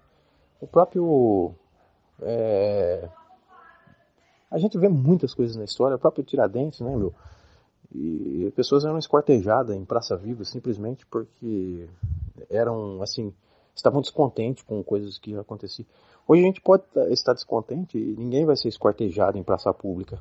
O 0.60 0.68
próprio 0.68 1.54
é... 2.22 3.10
a 4.50 4.58
gente 4.58 4.78
vê 4.78 4.88
muitas 4.88 5.34
coisas 5.34 5.56
na 5.56 5.64
história, 5.64 5.96
o 5.96 6.00
próprio 6.00 6.24
Tiradentes, 6.24 6.80
né, 6.80 6.96
meu? 6.96 7.14
E 7.94 8.52
pessoas 8.56 8.84
eram 8.84 8.98
esquartejadas 8.98 9.76
em 9.76 9.86
Praça 9.86 10.18
Viva 10.18 10.44
simplesmente 10.44 11.06
porque 11.06 11.88
eram 12.50 13.02
assim 13.02 13.34
estavam 13.76 14.02
descontentes 14.02 14.64
com 14.64 14.82
coisas 14.84 15.18
que 15.18 15.36
aconteciam. 15.36 15.86
Hoje 16.28 16.42
a 16.42 16.46
gente 16.46 16.62
pode 16.62 16.84
estar 17.10 17.34
descontente 17.34 17.98
e 17.98 18.16
ninguém 18.16 18.46
vai 18.46 18.56
ser 18.56 18.70
esquartejado 18.70 19.38
em 19.38 19.44
praça 19.44 19.74
pública, 19.74 20.20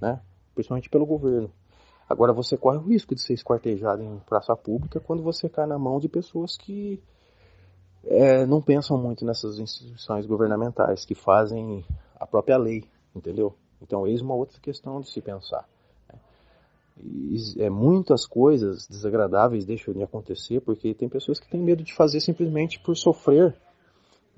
né? 0.00 0.20
Principalmente 0.54 0.88
pelo 0.88 1.04
governo. 1.04 1.50
Agora 2.08 2.32
você 2.32 2.56
corre 2.56 2.78
o 2.78 2.82
risco 2.82 3.14
de 3.14 3.20
ser 3.20 3.34
esquartejado 3.34 4.02
em 4.02 4.18
praça 4.20 4.56
pública 4.56 5.00
quando 5.00 5.22
você 5.22 5.48
cai 5.48 5.66
na 5.66 5.78
mão 5.78 5.98
de 5.98 6.08
pessoas 6.08 6.56
que 6.56 7.02
é, 8.06 8.46
não 8.46 8.60
pensam 8.60 8.96
muito 8.98 9.24
nessas 9.24 9.58
instituições 9.58 10.26
governamentais, 10.26 11.04
que 11.04 11.14
fazem 11.14 11.84
a 12.18 12.26
própria 12.26 12.56
lei, 12.56 12.84
entendeu? 13.14 13.54
Então, 13.82 14.06
eis 14.06 14.20
uma 14.20 14.34
outra 14.34 14.60
questão 14.60 15.00
de 15.00 15.10
se 15.10 15.20
pensar 15.20 15.66
é, 17.58 17.68
muitas 17.68 18.26
coisas 18.26 18.86
desagradáveis 18.88 19.66
deixam 19.66 19.92
de 19.92 20.02
acontecer 20.02 20.60
porque 20.60 20.94
tem 20.94 21.08
pessoas 21.08 21.38
que 21.38 21.48
têm 21.48 21.60
medo 21.60 21.82
de 21.82 21.94
fazer 21.94 22.20
simplesmente 22.20 22.80
por 22.80 22.96
sofrer 22.96 23.54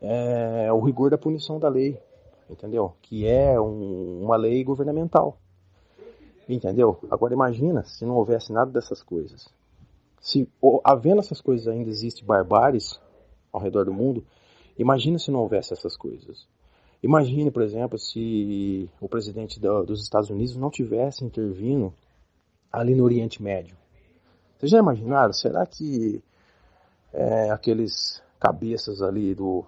é, 0.01 0.73
o 0.73 0.81
rigor 0.81 1.11
da 1.11 1.19
punição 1.19 1.59
da 1.59 1.69
lei, 1.69 2.01
entendeu? 2.51 2.95
Que 3.03 3.27
é 3.27 3.61
um, 3.61 4.23
uma 4.25 4.37
lei 4.37 4.63
governamental, 4.65 5.39
entendeu? 6.49 6.99
Agora 7.11 7.33
imagina 7.33 7.85
se 7.85 8.05
não 8.05 8.17
houvesse 8.17 8.53
nada 8.53 8.71
dessas 8.71 9.03
coisas. 9.03 9.49
Se 10.21 10.49
havendo 10.83 11.21
essas 11.21 11.41
coisas 11.41 11.69
ainda 11.69 11.89
existe 11.89 12.25
barbáries 12.25 13.01
ao 13.53 13.61
redor 13.61 13.85
do 13.85 13.93
mundo, 13.93 14.25
imagina 14.79 15.19
se 15.19 15.31
não 15.31 15.41
houvesse 15.41 15.73
essas 15.73 15.97
coisas. 15.97 16.47
Imagine, 17.03 17.51
por 17.51 17.63
exemplo, 17.63 17.99
se 17.99 18.91
o 19.01 19.09
presidente 19.09 19.61
dos 19.61 20.03
Estados 20.03 20.31
Unidos 20.31 20.57
não 20.57 20.71
tivesse 20.71 21.25
intervindo 21.25 21.95
ali 22.73 22.95
no 22.95 23.05
Oriente 23.05 23.43
Médio. 23.43 23.77
Vocês 24.59 24.71
já 24.71 24.79
imaginaram? 24.79 25.33
Será 25.33 25.65
que 25.65 26.23
é, 27.13 27.51
aqueles 27.51 28.23
cabeças 28.41 29.01
ali 29.01 29.35
do, 29.35 29.65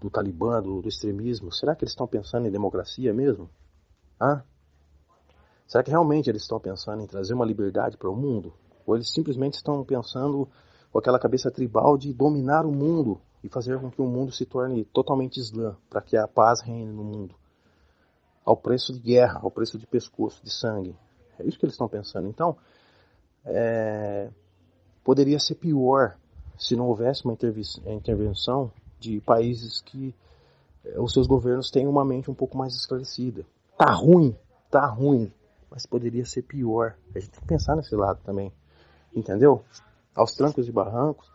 do 0.00 0.10
Talibã, 0.10 0.60
do, 0.62 0.82
do, 0.82 0.88
extremismo, 0.88 1.52
será 1.52 1.74
que 1.74 1.84
eles 1.84 1.92
estão 1.92 2.06
pensando 2.06 2.46
em 2.46 2.50
democracia 2.50 3.12
mesmo? 3.12 3.48
Hã? 4.20 4.42
Será 5.66 5.82
que 5.82 5.90
realmente 5.90 6.28
eles 6.28 6.42
estão 6.42 6.60
pensando 6.60 7.02
em 7.02 7.06
trazer 7.06 7.34
uma 7.34 7.44
liberdade 7.44 7.96
para 7.96 8.10
o 8.10 8.16
mundo? 8.16 8.52
Ou 8.86 8.94
eles 8.94 9.10
simplesmente 9.10 9.54
estão 9.54 9.82
pensando 9.82 10.48
com 10.94 11.00
aquela 11.00 11.18
cabeça 11.18 11.50
tribal 11.50 11.98
de 11.98 12.12
dominar 12.12 12.64
o 12.64 12.70
mundo 12.70 13.20
e 13.42 13.48
fazer 13.48 13.80
com 13.80 13.90
que 13.90 14.00
o 14.00 14.06
mundo 14.06 14.30
se 14.30 14.46
torne 14.46 14.84
totalmente 14.84 15.40
islã, 15.40 15.76
para 15.90 16.00
que 16.00 16.16
a 16.16 16.28
paz 16.28 16.60
reine 16.60 16.92
no 16.92 17.02
mundo? 17.02 17.34
Ao 18.44 18.56
preço 18.56 18.92
de 18.92 19.00
guerra, 19.00 19.40
ao 19.42 19.50
preço 19.50 19.76
de 19.76 19.88
pescoço, 19.88 20.40
de 20.44 20.52
sangue. 20.52 20.94
É 21.36 21.44
isso 21.44 21.58
que 21.58 21.64
eles 21.64 21.74
estão 21.74 21.88
pensando. 21.88 22.28
Então, 22.28 22.56
é, 23.44 24.30
poderia 25.02 25.40
ser 25.40 25.56
pior 25.56 26.16
se 26.56 26.76
não 26.76 26.86
houvesse 26.86 27.24
uma 27.24 27.36
intervenção 27.86 28.70
de 29.00 29.20
países 29.20 29.80
que 29.80 30.14
é, 30.84 31.00
os 31.00 31.12
seus 31.12 31.26
governos 31.26 31.72
têm 31.72 31.88
uma 31.88 32.04
mente 32.04 32.30
um 32.30 32.34
pouco 32.34 32.56
mais 32.56 32.72
esclarecida. 32.72 33.44
Tá 33.76 33.90
ruim, 33.90 34.38
tá 34.70 34.86
ruim, 34.86 35.32
mas 35.68 35.86
poderia 35.86 36.24
ser 36.24 36.42
pior. 36.42 36.94
A 37.12 37.18
gente 37.18 37.32
tem 37.32 37.40
que 37.40 37.48
pensar 37.48 37.74
nesse 37.74 37.96
lado 37.96 38.20
também, 38.22 38.52
entendeu? 39.12 39.64
Aos 40.14 40.32
trancos 40.34 40.68
e 40.68 40.72
barrancos, 40.72 41.30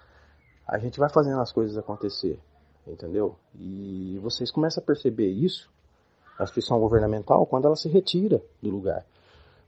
a 0.68 0.78
gente 0.78 1.00
vai 1.00 1.10
fazendo 1.10 1.42
as 1.42 1.52
coisas 1.52 1.78
acontecer, 1.78 2.40
entendeu? 2.88 3.36
E 3.56 4.20
vocês 4.22 4.52
começam 4.52 4.82
a 4.82 4.86
perceber 4.86 5.30
isso, 5.30 5.70
a 6.38 6.44
instituição 6.44 6.80
governamental, 6.80 7.46
quando 7.46 7.66
ela 7.66 7.76
se 7.76 7.90
retira 7.90 8.42
do 8.62 8.70
lugar. 8.70 9.06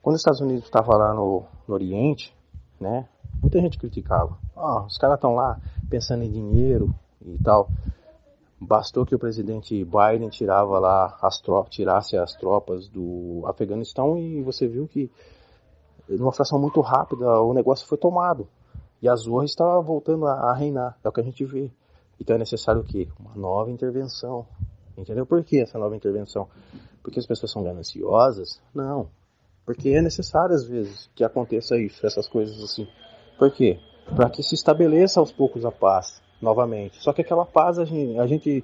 Quando 0.01 0.15
os 0.15 0.21
Estados 0.21 0.41
Unidos 0.41 0.65
estava 0.65 0.95
lá 0.95 1.13
no, 1.13 1.43
no 1.67 1.73
Oriente, 1.73 2.35
né, 2.79 3.07
muita 3.41 3.59
gente 3.59 3.77
criticava. 3.77 4.37
Oh, 4.55 4.81
os 4.85 4.97
caras 4.97 5.15
estão 5.15 5.35
lá 5.35 5.59
pensando 5.89 6.23
em 6.23 6.31
dinheiro 6.31 6.93
e 7.25 7.37
tal. 7.43 7.69
Bastou 8.59 9.05
que 9.05 9.15
o 9.15 9.19
presidente 9.19 9.83
Biden 9.83 10.29
tirava 10.29 10.79
lá 10.79 11.17
as 11.21 11.39
tropas, 11.41 11.73
tirasse 11.73 12.15
as 12.15 12.35
tropas 12.35 12.87
do 12.87 13.43
Afeganistão 13.47 14.17
e 14.17 14.41
você 14.41 14.67
viu 14.67 14.87
que 14.87 15.11
numa 16.07 16.31
fração 16.31 16.59
muito 16.59 16.79
rápida 16.79 17.41
o 17.41 17.53
negócio 17.53 17.87
foi 17.87 17.97
tomado. 17.97 18.47
E 19.01 19.09
a 19.09 19.15
Zorra 19.15 19.45
estava 19.45 19.81
voltando 19.81 20.25
a, 20.27 20.51
a 20.51 20.53
reinar. 20.53 20.97
É 21.03 21.09
o 21.09 21.11
que 21.11 21.21
a 21.21 21.23
gente 21.23 21.43
vê. 21.43 21.71
Então 22.19 22.35
é 22.35 22.39
necessário 22.39 22.81
o 22.81 22.83
quê? 22.83 23.07
Uma 23.19 23.35
nova 23.35 23.71
intervenção. 23.71 24.45
Entendeu 24.97 25.25
por 25.25 25.43
que 25.43 25.59
essa 25.59 25.79
nova 25.79 25.95
intervenção? 25.95 26.47
porque 27.03 27.19
as 27.19 27.25
pessoas 27.25 27.51
são 27.51 27.63
gananciosas. 27.63 28.61
Não. 28.73 29.09
Porque 29.65 29.89
é 29.89 30.01
necessário, 30.01 30.55
às 30.55 30.63
vezes, 30.63 31.09
que 31.15 31.23
aconteça 31.23 31.77
isso, 31.77 32.05
essas 32.05 32.27
coisas 32.27 32.61
assim. 32.63 32.87
Por 33.37 33.51
quê? 33.51 33.79
Para 34.15 34.29
que 34.29 34.43
se 34.43 34.55
estabeleça 34.55 35.19
aos 35.19 35.31
poucos 35.31 35.65
a 35.65 35.71
paz, 35.71 36.21
novamente. 36.41 37.01
Só 37.01 37.13
que 37.13 37.21
aquela 37.21 37.45
paz, 37.45 37.79
a 37.79 37.85
gente, 37.85 38.19
a 38.19 38.27
gente, 38.27 38.63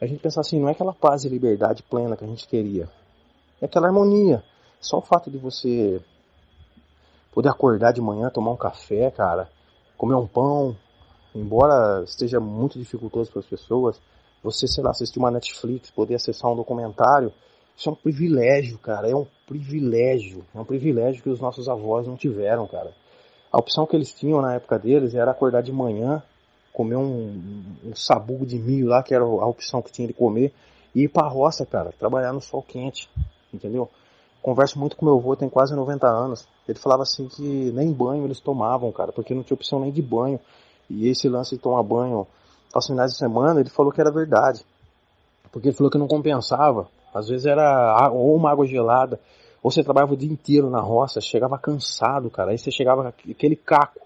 a 0.00 0.06
gente 0.06 0.20
pensa 0.20 0.40
assim, 0.40 0.60
não 0.60 0.68
é 0.68 0.72
aquela 0.72 0.92
paz 0.92 1.24
e 1.24 1.28
liberdade 1.28 1.82
plena 1.82 2.16
que 2.16 2.24
a 2.24 2.28
gente 2.28 2.46
queria. 2.48 2.88
É 3.60 3.66
aquela 3.66 3.86
harmonia. 3.86 4.42
Só 4.80 4.98
o 4.98 5.02
fato 5.02 5.30
de 5.30 5.38
você 5.38 6.00
poder 7.32 7.48
acordar 7.48 7.92
de 7.92 8.00
manhã, 8.00 8.28
tomar 8.30 8.50
um 8.50 8.56
café, 8.56 9.10
cara, 9.10 9.48
comer 10.02 10.16
um 10.16 10.26
pão, 10.26 10.76
embora 11.32 12.02
esteja 12.02 12.40
muito 12.40 12.76
dificultoso 12.76 13.30
para 13.30 13.38
as 13.38 13.46
pessoas, 13.46 14.02
você, 14.42 14.66
sei 14.66 14.82
lá, 14.82 14.90
assistir 14.90 15.20
uma 15.20 15.30
Netflix, 15.30 15.92
poder 15.92 16.16
acessar 16.16 16.50
um 16.50 16.56
documentário, 16.56 17.32
isso 17.76 17.88
é 17.88 17.92
um 17.92 17.94
privilégio, 17.94 18.78
cara, 18.78 19.08
é 19.08 19.14
um 19.14 19.24
privilégio, 19.46 20.44
é 20.52 20.58
um 20.58 20.64
privilégio 20.64 21.22
que 21.22 21.30
os 21.30 21.38
nossos 21.38 21.68
avós 21.68 22.04
não 22.04 22.16
tiveram, 22.16 22.66
cara. 22.66 22.92
A 23.52 23.60
opção 23.60 23.86
que 23.86 23.94
eles 23.94 24.12
tinham 24.12 24.42
na 24.42 24.54
época 24.54 24.76
deles 24.76 25.14
era 25.14 25.30
acordar 25.30 25.62
de 25.62 25.70
manhã, 25.70 26.20
comer 26.72 26.96
um, 26.96 27.62
um 27.84 27.94
sabugo 27.94 28.44
de 28.44 28.58
milho 28.58 28.88
lá, 28.88 29.04
que 29.04 29.14
era 29.14 29.22
a 29.22 29.46
opção 29.46 29.80
que 29.80 29.92
tinha 29.92 30.08
de 30.08 30.14
comer, 30.14 30.52
e 30.92 31.02
ir 31.02 31.08
pra 31.10 31.28
roça, 31.28 31.64
cara, 31.64 31.94
trabalhar 31.96 32.32
no 32.32 32.40
sol 32.40 32.60
quente, 32.60 33.08
entendeu? 33.54 33.88
Converso 34.42 34.80
muito 34.80 34.96
com 34.96 35.04
meu 35.04 35.16
avô, 35.16 35.36
tem 35.36 35.48
quase 35.48 35.76
90 35.76 36.08
anos. 36.08 36.48
Ele 36.68 36.78
falava 36.78 37.02
assim 37.02 37.28
que 37.28 37.42
nem 37.42 37.92
banho 37.92 38.24
eles 38.24 38.40
tomavam, 38.40 38.92
cara, 38.92 39.12
porque 39.12 39.34
não 39.34 39.42
tinha 39.42 39.54
opção 39.54 39.80
nem 39.80 39.90
de 39.90 40.00
banho. 40.00 40.38
E 40.88 41.08
esse 41.08 41.28
lance 41.28 41.56
de 41.56 41.62
tomar 41.62 41.82
banho 41.82 42.26
aos 42.72 42.86
finais 42.86 43.12
de 43.12 43.18
semana, 43.18 43.60
ele 43.60 43.70
falou 43.70 43.92
que 43.92 44.00
era 44.00 44.10
verdade. 44.10 44.64
Porque 45.50 45.68
ele 45.68 45.76
falou 45.76 45.90
que 45.90 45.98
não 45.98 46.06
compensava. 46.06 46.88
Às 47.12 47.28
vezes 47.28 47.46
era 47.46 48.10
ou 48.10 48.34
uma 48.34 48.50
água 48.50 48.66
gelada, 48.66 49.20
ou 49.62 49.70
você 49.70 49.84
trabalhava 49.84 50.14
o 50.14 50.16
dia 50.16 50.30
inteiro 50.30 50.70
na 50.70 50.80
roça, 50.80 51.20
chegava 51.20 51.58
cansado, 51.58 52.30
cara. 52.30 52.52
Aí 52.52 52.58
você 52.58 52.70
chegava 52.70 53.08
aquele 53.08 53.56
caco, 53.56 54.00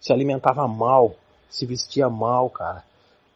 se 0.00 0.12
alimentava 0.12 0.66
mal, 0.66 1.14
se 1.48 1.64
vestia 1.66 2.08
mal, 2.08 2.50
cara. 2.50 2.82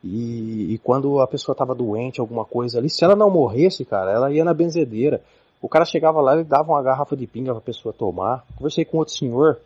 E, 0.03 0.75
e 0.75 0.79
quando 0.79 1.21
a 1.21 1.27
pessoa 1.27 1.55
estava 1.55 1.75
doente, 1.75 2.21
alguma 2.21 2.45
coisa 2.45 2.79
ali, 2.79 2.91
se 2.91 3.05
ela 3.05 3.17
não 3.17 3.31
morresse, 3.31 3.85
cara, 3.85 4.11
ela 4.11 4.33
ia 4.33 4.45
na 4.45 4.55
benzedeira. 4.55 5.23
O 5.67 5.69
cara 5.69 5.85
chegava 5.85 6.21
lá 6.21 6.41
e 6.41 6.45
dava 6.45 6.71
uma 6.71 6.81
garrafa 6.81 7.17
de 7.17 7.27
pinga 7.27 7.51
pra 7.51 7.61
pessoa 7.61 7.93
tomar. 7.93 8.45
Conversei 8.55 8.85
com 8.85 8.99
outro 8.99 9.13
senhor. 9.13 9.59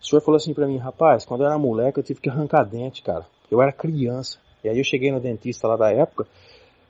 O 0.00 0.06
senhor 0.06 0.22
falou 0.22 0.38
assim 0.38 0.54
pra 0.54 0.66
mim, 0.66 0.78
rapaz, 0.78 1.26
quando 1.26 1.42
eu 1.42 1.46
era 1.46 1.58
moleque 1.58 1.98
eu 1.98 2.02
tive 2.02 2.22
que 2.22 2.30
arrancar 2.30 2.64
dente, 2.64 3.02
cara. 3.02 3.26
Eu 3.50 3.60
era 3.60 3.70
criança. 3.70 4.38
E 4.64 4.70
aí 4.70 4.78
eu 4.78 4.82
cheguei 4.82 5.12
no 5.12 5.20
dentista 5.20 5.68
lá 5.68 5.76
da 5.76 5.92
época, 5.92 6.26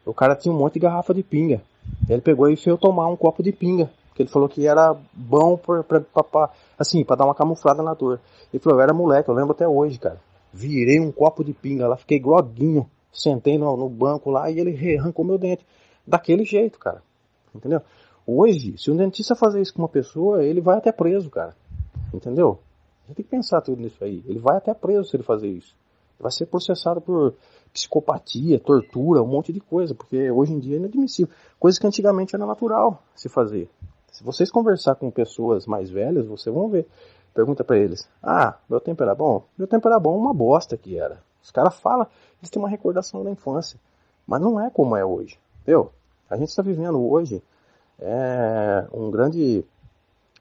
o 0.06 0.14
cara 0.14 0.36
tinha 0.36 0.54
um 0.54 0.56
monte 0.56 0.74
de 0.74 0.78
garrafa 0.78 1.12
de 1.12 1.24
pinga. 1.24 1.60
Ele 2.08 2.20
pegou 2.20 2.48
e 2.48 2.54
fez 2.54 2.68
eu 2.68 2.78
tomar 2.78 3.08
um 3.08 3.16
copo 3.16 3.42
de 3.42 3.50
pinga. 3.50 3.90
Porque 4.10 4.22
ele 4.22 4.30
falou 4.30 4.48
que 4.48 4.64
era 4.64 4.96
bom 5.12 5.56
pra, 5.56 5.82
pra, 5.82 6.00
pra, 6.00 6.50
assim, 6.78 7.02
pra 7.04 7.16
dar 7.16 7.24
uma 7.24 7.34
camuflada 7.34 7.82
na 7.82 7.94
dor. 7.94 8.20
Ele 8.54 8.62
falou, 8.62 8.78
eu 8.78 8.82
era 8.84 8.94
moleque, 8.94 9.28
eu 9.28 9.34
lembro 9.34 9.50
até 9.50 9.66
hoje, 9.66 9.98
cara. 9.98 10.20
Virei 10.52 11.00
um 11.00 11.10
copo 11.10 11.42
de 11.42 11.52
pinga 11.52 11.88
lá, 11.88 11.96
fiquei 11.96 12.20
groguinho. 12.20 12.88
Sentei 13.12 13.58
no, 13.58 13.76
no 13.76 13.88
banco 13.88 14.30
lá 14.30 14.48
e 14.48 14.60
ele 14.60 14.96
arrancou 14.96 15.24
meu 15.24 15.36
dente. 15.36 15.66
Daquele 16.06 16.44
jeito, 16.44 16.78
cara. 16.78 17.02
Entendeu? 17.52 17.82
Hoje, 18.34 18.76
se 18.78 18.90
um 18.90 18.96
dentista 18.96 19.36
fazer 19.36 19.60
isso 19.60 19.74
com 19.74 19.82
uma 19.82 19.88
pessoa, 19.88 20.42
ele 20.42 20.60
vai 20.60 20.78
até 20.78 20.90
preso, 20.90 21.28
cara. 21.28 21.54
Entendeu? 22.14 22.58
Gente 23.06 23.16
tem 23.16 23.24
que 23.24 23.30
pensar 23.30 23.60
tudo 23.60 23.82
nisso 23.82 24.02
aí. 24.02 24.22
Ele 24.26 24.38
vai 24.38 24.56
até 24.56 24.72
preso 24.72 25.10
se 25.10 25.16
ele 25.16 25.22
fazer 25.22 25.48
isso. 25.48 25.74
Vai 26.18 26.32
ser 26.32 26.46
processado 26.46 27.00
por 27.00 27.34
psicopatia, 27.72 28.58
tortura, 28.58 29.22
um 29.22 29.26
monte 29.26 29.52
de 29.52 29.60
coisa, 29.60 29.94
porque 29.94 30.30
hoje 30.30 30.52
em 30.52 30.58
dia 30.58 30.76
é 30.76 30.78
inadmissível. 30.78 31.34
Coisa 31.58 31.78
que 31.78 31.86
antigamente 31.86 32.34
era 32.34 32.46
natural 32.46 33.02
se 33.14 33.28
fazer. 33.28 33.68
Se 34.10 34.24
vocês 34.24 34.50
conversar 34.50 34.94
com 34.94 35.10
pessoas 35.10 35.66
mais 35.66 35.90
velhas, 35.90 36.26
vocês 36.26 36.54
vão 36.54 36.68
ver. 36.68 36.86
Pergunta 37.34 37.64
para 37.64 37.78
eles: 37.78 38.08
Ah, 38.22 38.56
meu 38.68 38.80
tempo 38.80 39.02
era 39.02 39.14
bom? 39.14 39.44
Meu 39.58 39.66
tempo 39.66 39.88
era 39.88 39.98
bom, 39.98 40.16
uma 40.16 40.32
bosta 40.32 40.76
que 40.76 40.96
era. 40.96 41.22
Os 41.42 41.50
caras 41.50 41.74
falam, 41.74 42.06
eles 42.40 42.50
têm 42.50 42.62
uma 42.62 42.68
recordação 42.68 43.24
da 43.24 43.30
infância. 43.30 43.78
Mas 44.26 44.40
não 44.40 44.60
é 44.60 44.70
como 44.70 44.96
é 44.96 45.04
hoje. 45.04 45.38
Entendeu? 45.62 45.90
A 46.30 46.36
gente 46.36 46.48
está 46.48 46.62
vivendo 46.62 47.02
hoje 47.02 47.42
é 47.98 48.86
um 48.92 49.10
grande 49.10 49.64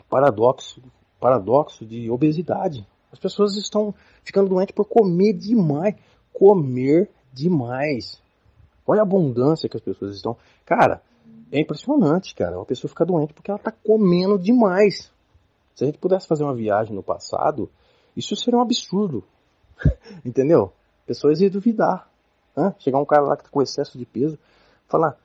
paradoxo, 0.10 0.82
paradoxo 1.20 1.86
de 1.86 2.10
obesidade. 2.10 2.88
As 3.12 3.20
pessoas 3.20 3.56
estão 3.56 3.94
ficando 4.24 4.50
doentes 4.50 4.74
por 4.74 4.86
comer 4.86 5.34
demais. 5.34 5.96
Comer 6.34 7.10
demais. 7.34 8.22
Olha 8.86 9.02
a 9.02 9.04
abundância 9.04 9.70
que 9.70 9.78
as 9.78 9.84
pessoas 9.84 10.16
estão. 10.16 10.38
Cara, 10.66 11.02
é 11.52 11.60
impressionante, 11.60 12.34
cara. 12.34 12.58
Uma 12.58 12.66
pessoa 12.66 12.90
fica 12.90 13.06
doente 13.06 13.34
porque 13.34 13.52
ela 13.52 13.60
está 13.60 13.72
comendo 13.72 14.40
demais. 14.40 15.12
Se 15.76 15.84
a 15.84 15.88
gente 15.88 16.00
pudesse 16.00 16.28
fazer 16.28 16.44
uma 16.44 16.56
viagem 16.56 16.96
no 16.96 17.04
passado, 17.04 17.70
isso 18.16 18.36
seria 18.36 18.58
um 18.58 18.62
absurdo. 18.62 19.24
Entendeu? 20.26 20.72
Pessoas 21.06 21.42
iam 21.42 21.50
duvidar. 21.50 22.10
Hã? 22.56 22.74
Chegar 22.80 23.00
um 23.00 23.06
cara 23.06 23.24
lá 23.24 23.36
que 23.36 23.44
está 23.44 23.52
com 23.52 23.62
excesso 23.62 23.98
de 23.98 24.06
peso, 24.06 24.38
falar: 24.88 25.18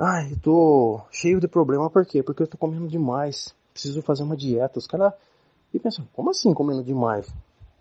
Ai, 0.00 0.32
eu 0.32 0.38
tô 0.38 1.00
cheio 1.10 1.40
de 1.40 1.48
problema, 1.48 1.90
por 1.90 2.06
quê? 2.06 2.22
Porque 2.22 2.44
eu 2.44 2.46
tô 2.46 2.56
comendo 2.56 2.86
demais. 2.86 3.52
Preciso 3.72 4.00
fazer 4.00 4.22
uma 4.22 4.36
dieta. 4.36 4.78
Os 4.78 4.86
caras. 4.86 5.12
E 5.74 5.78
pensam, 5.78 6.06
como 6.12 6.30
assim 6.30 6.54
comendo 6.54 6.84
demais? 6.84 7.28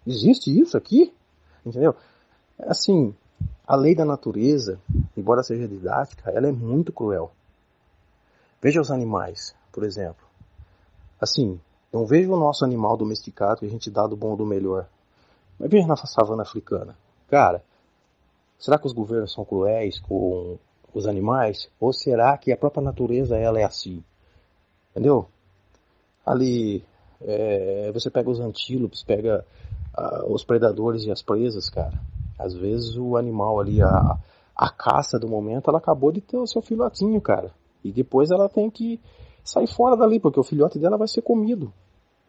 Existe 0.05 0.49
isso 0.59 0.75
aqui? 0.75 1.13
Entendeu? 1.63 1.95
Assim, 2.57 3.15
a 3.67 3.75
lei 3.75 3.93
da 3.93 4.03
natureza, 4.03 4.79
embora 5.15 5.43
seja 5.43 5.67
didática, 5.67 6.31
ela 6.31 6.47
é 6.47 6.51
muito 6.51 6.91
cruel. 6.91 7.31
Veja 8.59 8.81
os 8.81 8.89
animais, 8.89 9.53
por 9.71 9.83
exemplo. 9.83 10.25
Assim, 11.21 11.59
não 11.93 12.05
veja 12.05 12.33
o 12.33 12.39
nosso 12.39 12.65
animal 12.65 12.97
domesticado 12.97 13.59
que 13.59 13.65
a 13.67 13.69
gente 13.69 13.91
dá 13.91 14.07
do 14.07 14.17
bom 14.17 14.29
ou 14.29 14.37
do 14.37 14.45
melhor. 14.45 14.87
Mas 15.59 15.69
veja 15.69 15.85
na 15.85 15.95
savana 15.95 16.41
africana. 16.41 16.97
Cara, 17.29 17.63
será 18.57 18.79
que 18.79 18.87
os 18.87 18.93
governos 18.93 19.33
são 19.33 19.45
cruéis 19.45 19.99
com 19.99 20.57
os 20.97 21.07
animais? 21.07 21.69
Ou 21.79 21.93
será 21.93 22.37
que 22.37 22.51
a 22.51 22.57
própria 22.57 22.83
natureza 22.83 23.37
ela 23.37 23.59
é 23.59 23.63
assim? 23.63 24.03
Entendeu? 24.91 25.27
Ali 26.25 26.83
é, 27.21 27.91
você 27.93 28.09
pega 28.09 28.29
os 28.29 28.39
antílopes, 28.39 29.03
pega 29.03 29.45
os 30.27 30.43
predadores 30.43 31.05
e 31.05 31.11
as 31.11 31.21
presas, 31.21 31.69
cara. 31.69 31.99
Às 32.37 32.53
vezes 32.53 32.95
o 32.97 33.17
animal 33.17 33.59
ali, 33.59 33.81
a, 33.81 34.17
a 34.55 34.69
caça 34.69 35.17
do 35.17 35.27
momento, 35.27 35.69
ela 35.69 35.79
acabou 35.79 36.11
de 36.11 36.21
ter 36.21 36.37
o 36.37 36.45
seu 36.45 36.61
filhotinho, 36.61 37.19
cara. 37.19 37.51
E 37.83 37.91
depois 37.91 38.29
ela 38.29 38.47
tem 38.47 38.69
que 38.69 38.99
sair 39.43 39.67
fora 39.67 39.97
dali, 39.97 40.19
porque 40.19 40.39
o 40.39 40.43
filhote 40.43 40.77
dela 40.77 40.97
vai 40.97 41.07
ser 41.07 41.23
comido. 41.23 41.73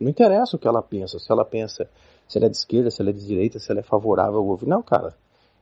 Não 0.01 0.09
interessa 0.09 0.57
o 0.57 0.59
que 0.59 0.69
ela 0.69 0.81
pensa, 0.81 1.19
se 1.19 1.31
ela 1.31 1.45
pensa 1.45 1.89
se 2.27 2.39
ela 2.39 2.47
é 2.47 2.51
de 2.51 2.57
esquerda, 2.57 2.91
se 2.91 3.01
ela 3.01 3.11
é 3.11 3.13
de 3.13 3.27
direita, 3.27 3.59
se 3.59 3.71
ela 3.71 3.81
é 3.81 3.83
favorável 3.83 4.39
ao 4.39 4.45
governo. 4.45 4.77
Não, 4.77 4.83
cara 4.83 5.15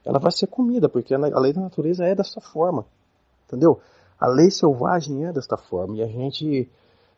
ela 0.07 0.21
vai 0.21 0.31
ser 0.31 0.47
comida, 0.47 0.89
porque 0.89 1.13
a 1.13 1.19
lei 1.19 1.53
da 1.53 1.61
natureza 1.61 2.07
é 2.07 2.15
dessa 2.15 2.41
forma. 2.41 2.87
Entendeu? 3.47 3.81
A 4.19 4.27
lei 4.27 4.51
selvagem 4.51 5.27
é 5.27 5.33
desta 5.33 5.57
forma 5.57 5.97
e 5.97 6.03
a 6.03 6.07
gente 6.07 6.71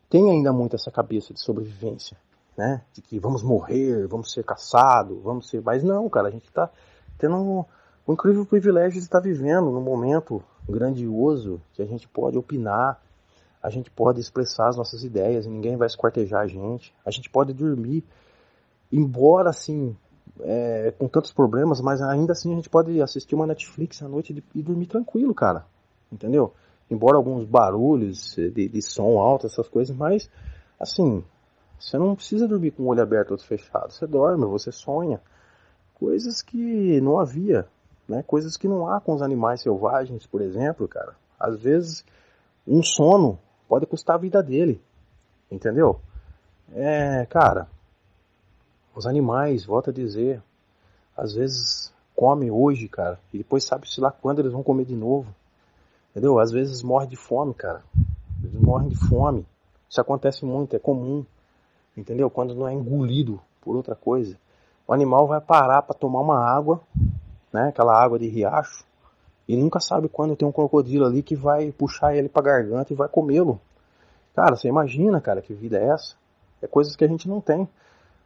tem 0.09 0.29
ainda 0.29 0.51
muito 0.51 0.75
essa 0.75 0.91
cabeça 0.91 1.33
de 1.33 1.39
sobrevivência, 1.39 2.17
né? 2.57 2.81
De 2.93 3.01
que 3.01 3.19
vamos 3.19 3.43
morrer, 3.43 4.07
vamos 4.07 4.31
ser 4.31 4.43
caçados, 4.43 5.21
vamos 5.21 5.49
ser. 5.49 5.61
Mas 5.61 5.83
não, 5.83 6.09
cara, 6.09 6.27
a 6.27 6.31
gente 6.31 6.45
está 6.45 6.69
tendo 7.17 7.35
um, 7.35 7.65
um 8.07 8.13
incrível 8.13 8.45
privilégio 8.45 8.99
de 8.99 9.05
estar 9.05 9.19
vivendo 9.19 9.71
num 9.71 9.81
momento 9.81 10.43
grandioso 10.67 11.61
que 11.73 11.81
a 11.81 11.85
gente 11.85 12.07
pode 12.07 12.37
opinar, 12.37 13.01
a 13.61 13.69
gente 13.69 13.89
pode 13.89 14.19
expressar 14.19 14.69
as 14.69 14.77
nossas 14.77 15.03
ideias 15.03 15.45
e 15.45 15.49
ninguém 15.49 15.77
vai 15.77 15.87
esquartejar 15.87 16.41
a 16.41 16.47
gente, 16.47 16.93
a 17.05 17.11
gente 17.11 17.29
pode 17.29 17.53
dormir, 17.53 18.03
embora 18.91 19.49
assim 19.49 19.95
é, 20.41 20.93
com 20.97 21.07
tantos 21.07 21.31
problemas, 21.31 21.81
mas 21.81 22.01
ainda 22.01 22.33
assim 22.33 22.51
a 22.53 22.55
gente 22.55 22.69
pode 22.69 23.01
assistir 23.01 23.35
uma 23.35 23.47
Netflix 23.47 24.01
à 24.01 24.07
noite 24.07 24.43
e 24.53 24.61
dormir 24.61 24.87
tranquilo, 24.87 25.33
cara. 25.33 25.65
Entendeu? 26.11 26.53
Embora 26.89 27.17
alguns 27.17 27.45
barulhos 27.45 28.35
de, 28.35 28.67
de 28.67 28.81
som 28.81 29.19
alto, 29.19 29.45
essas 29.45 29.67
coisas, 29.67 29.95
mas 29.95 30.29
assim, 30.79 31.23
você 31.79 31.97
não 31.97 32.15
precisa 32.15 32.47
dormir 32.47 32.71
com 32.71 32.83
o 32.83 32.87
olho 32.87 33.01
aberto, 33.01 33.31
outro 33.31 33.45
fechado. 33.45 33.91
Você 33.91 34.05
dorme, 34.07 34.45
você 34.45 34.71
sonha. 34.71 35.21
Coisas 35.95 36.41
que 36.41 36.99
não 37.01 37.19
havia, 37.19 37.67
né? 38.07 38.23
Coisas 38.23 38.57
que 38.57 38.67
não 38.67 38.87
há 38.87 38.99
com 38.99 39.13
os 39.13 39.21
animais 39.21 39.61
selvagens, 39.61 40.25
por 40.25 40.41
exemplo, 40.41 40.87
cara. 40.87 41.15
Às 41.39 41.59
vezes, 41.61 42.05
um 42.67 42.81
sono 42.81 43.39
pode 43.67 43.85
custar 43.85 44.15
a 44.15 44.19
vida 44.19 44.41
dele. 44.41 44.81
Entendeu? 45.51 45.99
É, 46.73 47.25
cara, 47.25 47.67
os 48.95 49.07
animais, 49.07 49.65
volta 49.65 49.91
a 49.91 49.93
dizer, 49.93 50.41
às 51.15 51.33
vezes 51.33 51.93
comem 52.15 52.51
hoje, 52.51 52.87
cara, 52.87 53.19
e 53.33 53.37
depois 53.37 53.63
sabe-se 53.63 54.01
lá 54.01 54.11
quando 54.11 54.39
eles 54.39 54.51
vão 54.51 54.61
comer 54.61 54.85
de 54.85 54.95
novo. 54.95 55.33
Entendeu? 56.11 56.39
Às 56.39 56.51
vezes 56.51 56.81
morre 56.81 57.07
de 57.07 57.15
fome, 57.15 57.53
cara. 57.53 57.83
Eles 58.43 58.59
morrem 58.59 58.89
de 58.89 58.95
fome. 58.95 59.45
Isso 59.89 60.01
acontece 60.01 60.45
muito, 60.45 60.75
é 60.75 60.79
comum. 60.79 61.25
Entendeu? 61.95 62.29
Quando 62.29 62.55
não 62.55 62.67
é 62.67 62.73
engolido 62.73 63.39
por 63.61 63.75
outra 63.75 63.95
coisa. 63.95 64.37
O 64.87 64.93
animal 64.93 65.27
vai 65.27 65.39
parar 65.39 65.81
para 65.83 65.93
tomar 65.93 66.21
uma 66.21 66.39
água, 66.39 66.81
né? 67.53 67.67
Aquela 67.69 67.93
água 67.93 68.17
de 68.17 68.27
riacho. 68.27 68.83
E 69.47 69.55
nunca 69.55 69.79
sabe 69.79 70.07
quando 70.07 70.35
tem 70.35 70.47
um 70.47 70.51
crocodilo 70.51 71.05
ali 71.05 71.21
que 71.21 71.35
vai 71.35 71.71
puxar 71.71 72.15
ele 72.15 72.29
pra 72.29 72.41
garganta 72.41 72.93
e 72.93 72.95
vai 72.95 73.07
comê-lo. 73.07 73.59
Cara, 74.35 74.55
você 74.55 74.67
imagina, 74.67 75.19
cara, 75.19 75.41
que 75.41 75.53
vida 75.53 75.77
é 75.77 75.89
essa? 75.89 76.15
É 76.61 76.67
coisas 76.67 76.95
que 76.95 77.03
a 77.03 77.07
gente 77.07 77.27
não 77.27 77.41
tem. 77.41 77.67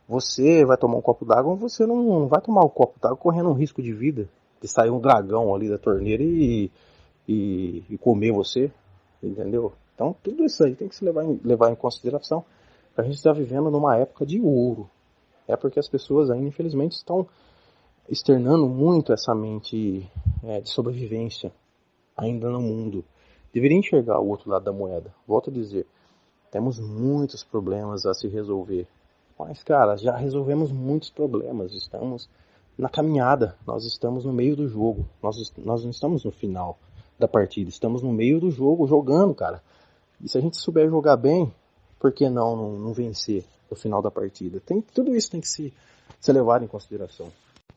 Você 0.08 0.66
vai 0.66 0.78
tomar 0.78 0.98
um 0.98 1.02
copo 1.02 1.26
d'água, 1.26 1.56
você 1.56 1.86
não, 1.86 2.04
não 2.04 2.28
vai 2.28 2.42
tomar 2.42 2.62
o 2.62 2.66
um 2.66 2.70
copo 2.70 3.00
d'água 3.00 3.18
correndo 3.18 3.50
um 3.50 3.54
risco 3.54 3.82
de 3.82 3.94
vida. 3.94 4.28
De 4.62 4.68
sair 4.68 4.90
um 4.90 5.00
dragão 5.00 5.54
ali 5.54 5.70
da 5.70 5.78
torneira 5.78 6.24
e, 6.24 6.70
e, 7.28 7.84
e 7.90 7.98
comer 7.98 8.32
você. 8.32 8.72
Entendeu? 9.22 9.74
Então 9.96 10.16
tudo 10.22 10.44
isso 10.44 10.64
aí 10.64 10.76
tem 10.76 10.88
que 10.88 10.96
se 10.96 11.06
levar 11.06 11.24
em, 11.24 11.40
levar 11.44 11.72
em 11.72 11.76
consideração. 11.76 12.44
A 12.96 13.02
gente 13.02 13.16
está 13.16 13.32
vivendo 13.32 13.72
numa 13.72 13.98
época 13.98 14.26
de 14.26 14.40
ouro. 14.40 14.90
É 15.48 15.56
porque 15.56 15.80
as 15.80 15.90
pessoas 15.90 16.30
ainda, 16.30 16.48
infelizmente, 16.48 16.94
estão 16.94 17.28
externando 18.10 18.68
muito 18.68 19.12
essa 19.12 19.34
mente 19.34 20.08
é, 20.44 20.62
de 20.62 20.70
sobrevivência 20.70 21.52
ainda 22.16 22.50
no 22.50 22.62
mundo. 22.62 23.04
Deveria 23.54 23.78
enxergar 23.78 24.20
o 24.20 24.28
outro 24.28 24.50
lado 24.50 24.66
da 24.66 24.72
moeda. 24.72 25.14
Volto 25.28 25.50
a 25.50 25.54
dizer, 25.54 25.86
temos 26.52 26.80
muitos 26.80 27.44
problemas 27.44 28.06
a 28.06 28.14
se 28.14 28.28
resolver. 28.28 28.88
Mas, 29.38 29.64
cara, 29.64 29.96
já 29.98 30.16
resolvemos 30.16 30.72
muitos 30.72 31.10
problemas. 31.10 31.74
Estamos 31.74 32.30
na 32.78 32.90
caminhada. 32.90 33.58
Nós 33.66 33.86
estamos 33.86 34.26
no 34.26 34.34
meio 34.34 34.56
do 34.56 34.68
jogo. 34.68 35.06
Nós, 35.22 35.54
nós 35.58 35.84
não 35.84 35.92
estamos 35.92 36.24
no 36.24 36.32
final 36.32 36.78
da 37.24 37.28
partida. 37.28 37.70
Estamos 37.70 38.02
no 38.02 38.12
meio 38.12 38.40
do 38.40 38.52
jogo, 38.52 38.86
jogando, 38.86 39.34
cara. 39.34 39.64
E 40.22 40.28
se 40.28 40.38
a 40.38 40.42
gente 40.42 40.58
souber 40.58 40.90
jogar 40.90 41.16
bem, 41.16 41.54
por 42.00 42.12
que 42.12 42.30
não, 42.30 42.56
não, 42.56 42.80
não 42.80 42.94
vencer 42.94 43.46
no 43.72 43.78
final 43.78 44.02
da 44.02 44.12
partida? 44.12 44.60
Tem, 44.60 44.82
tudo 44.82 45.16
isso 45.16 45.32
tem 45.32 45.40
que 45.40 45.48
se, 45.48 45.74
levado 46.28 46.66
em 46.66 46.68
consideração. 46.68 47.32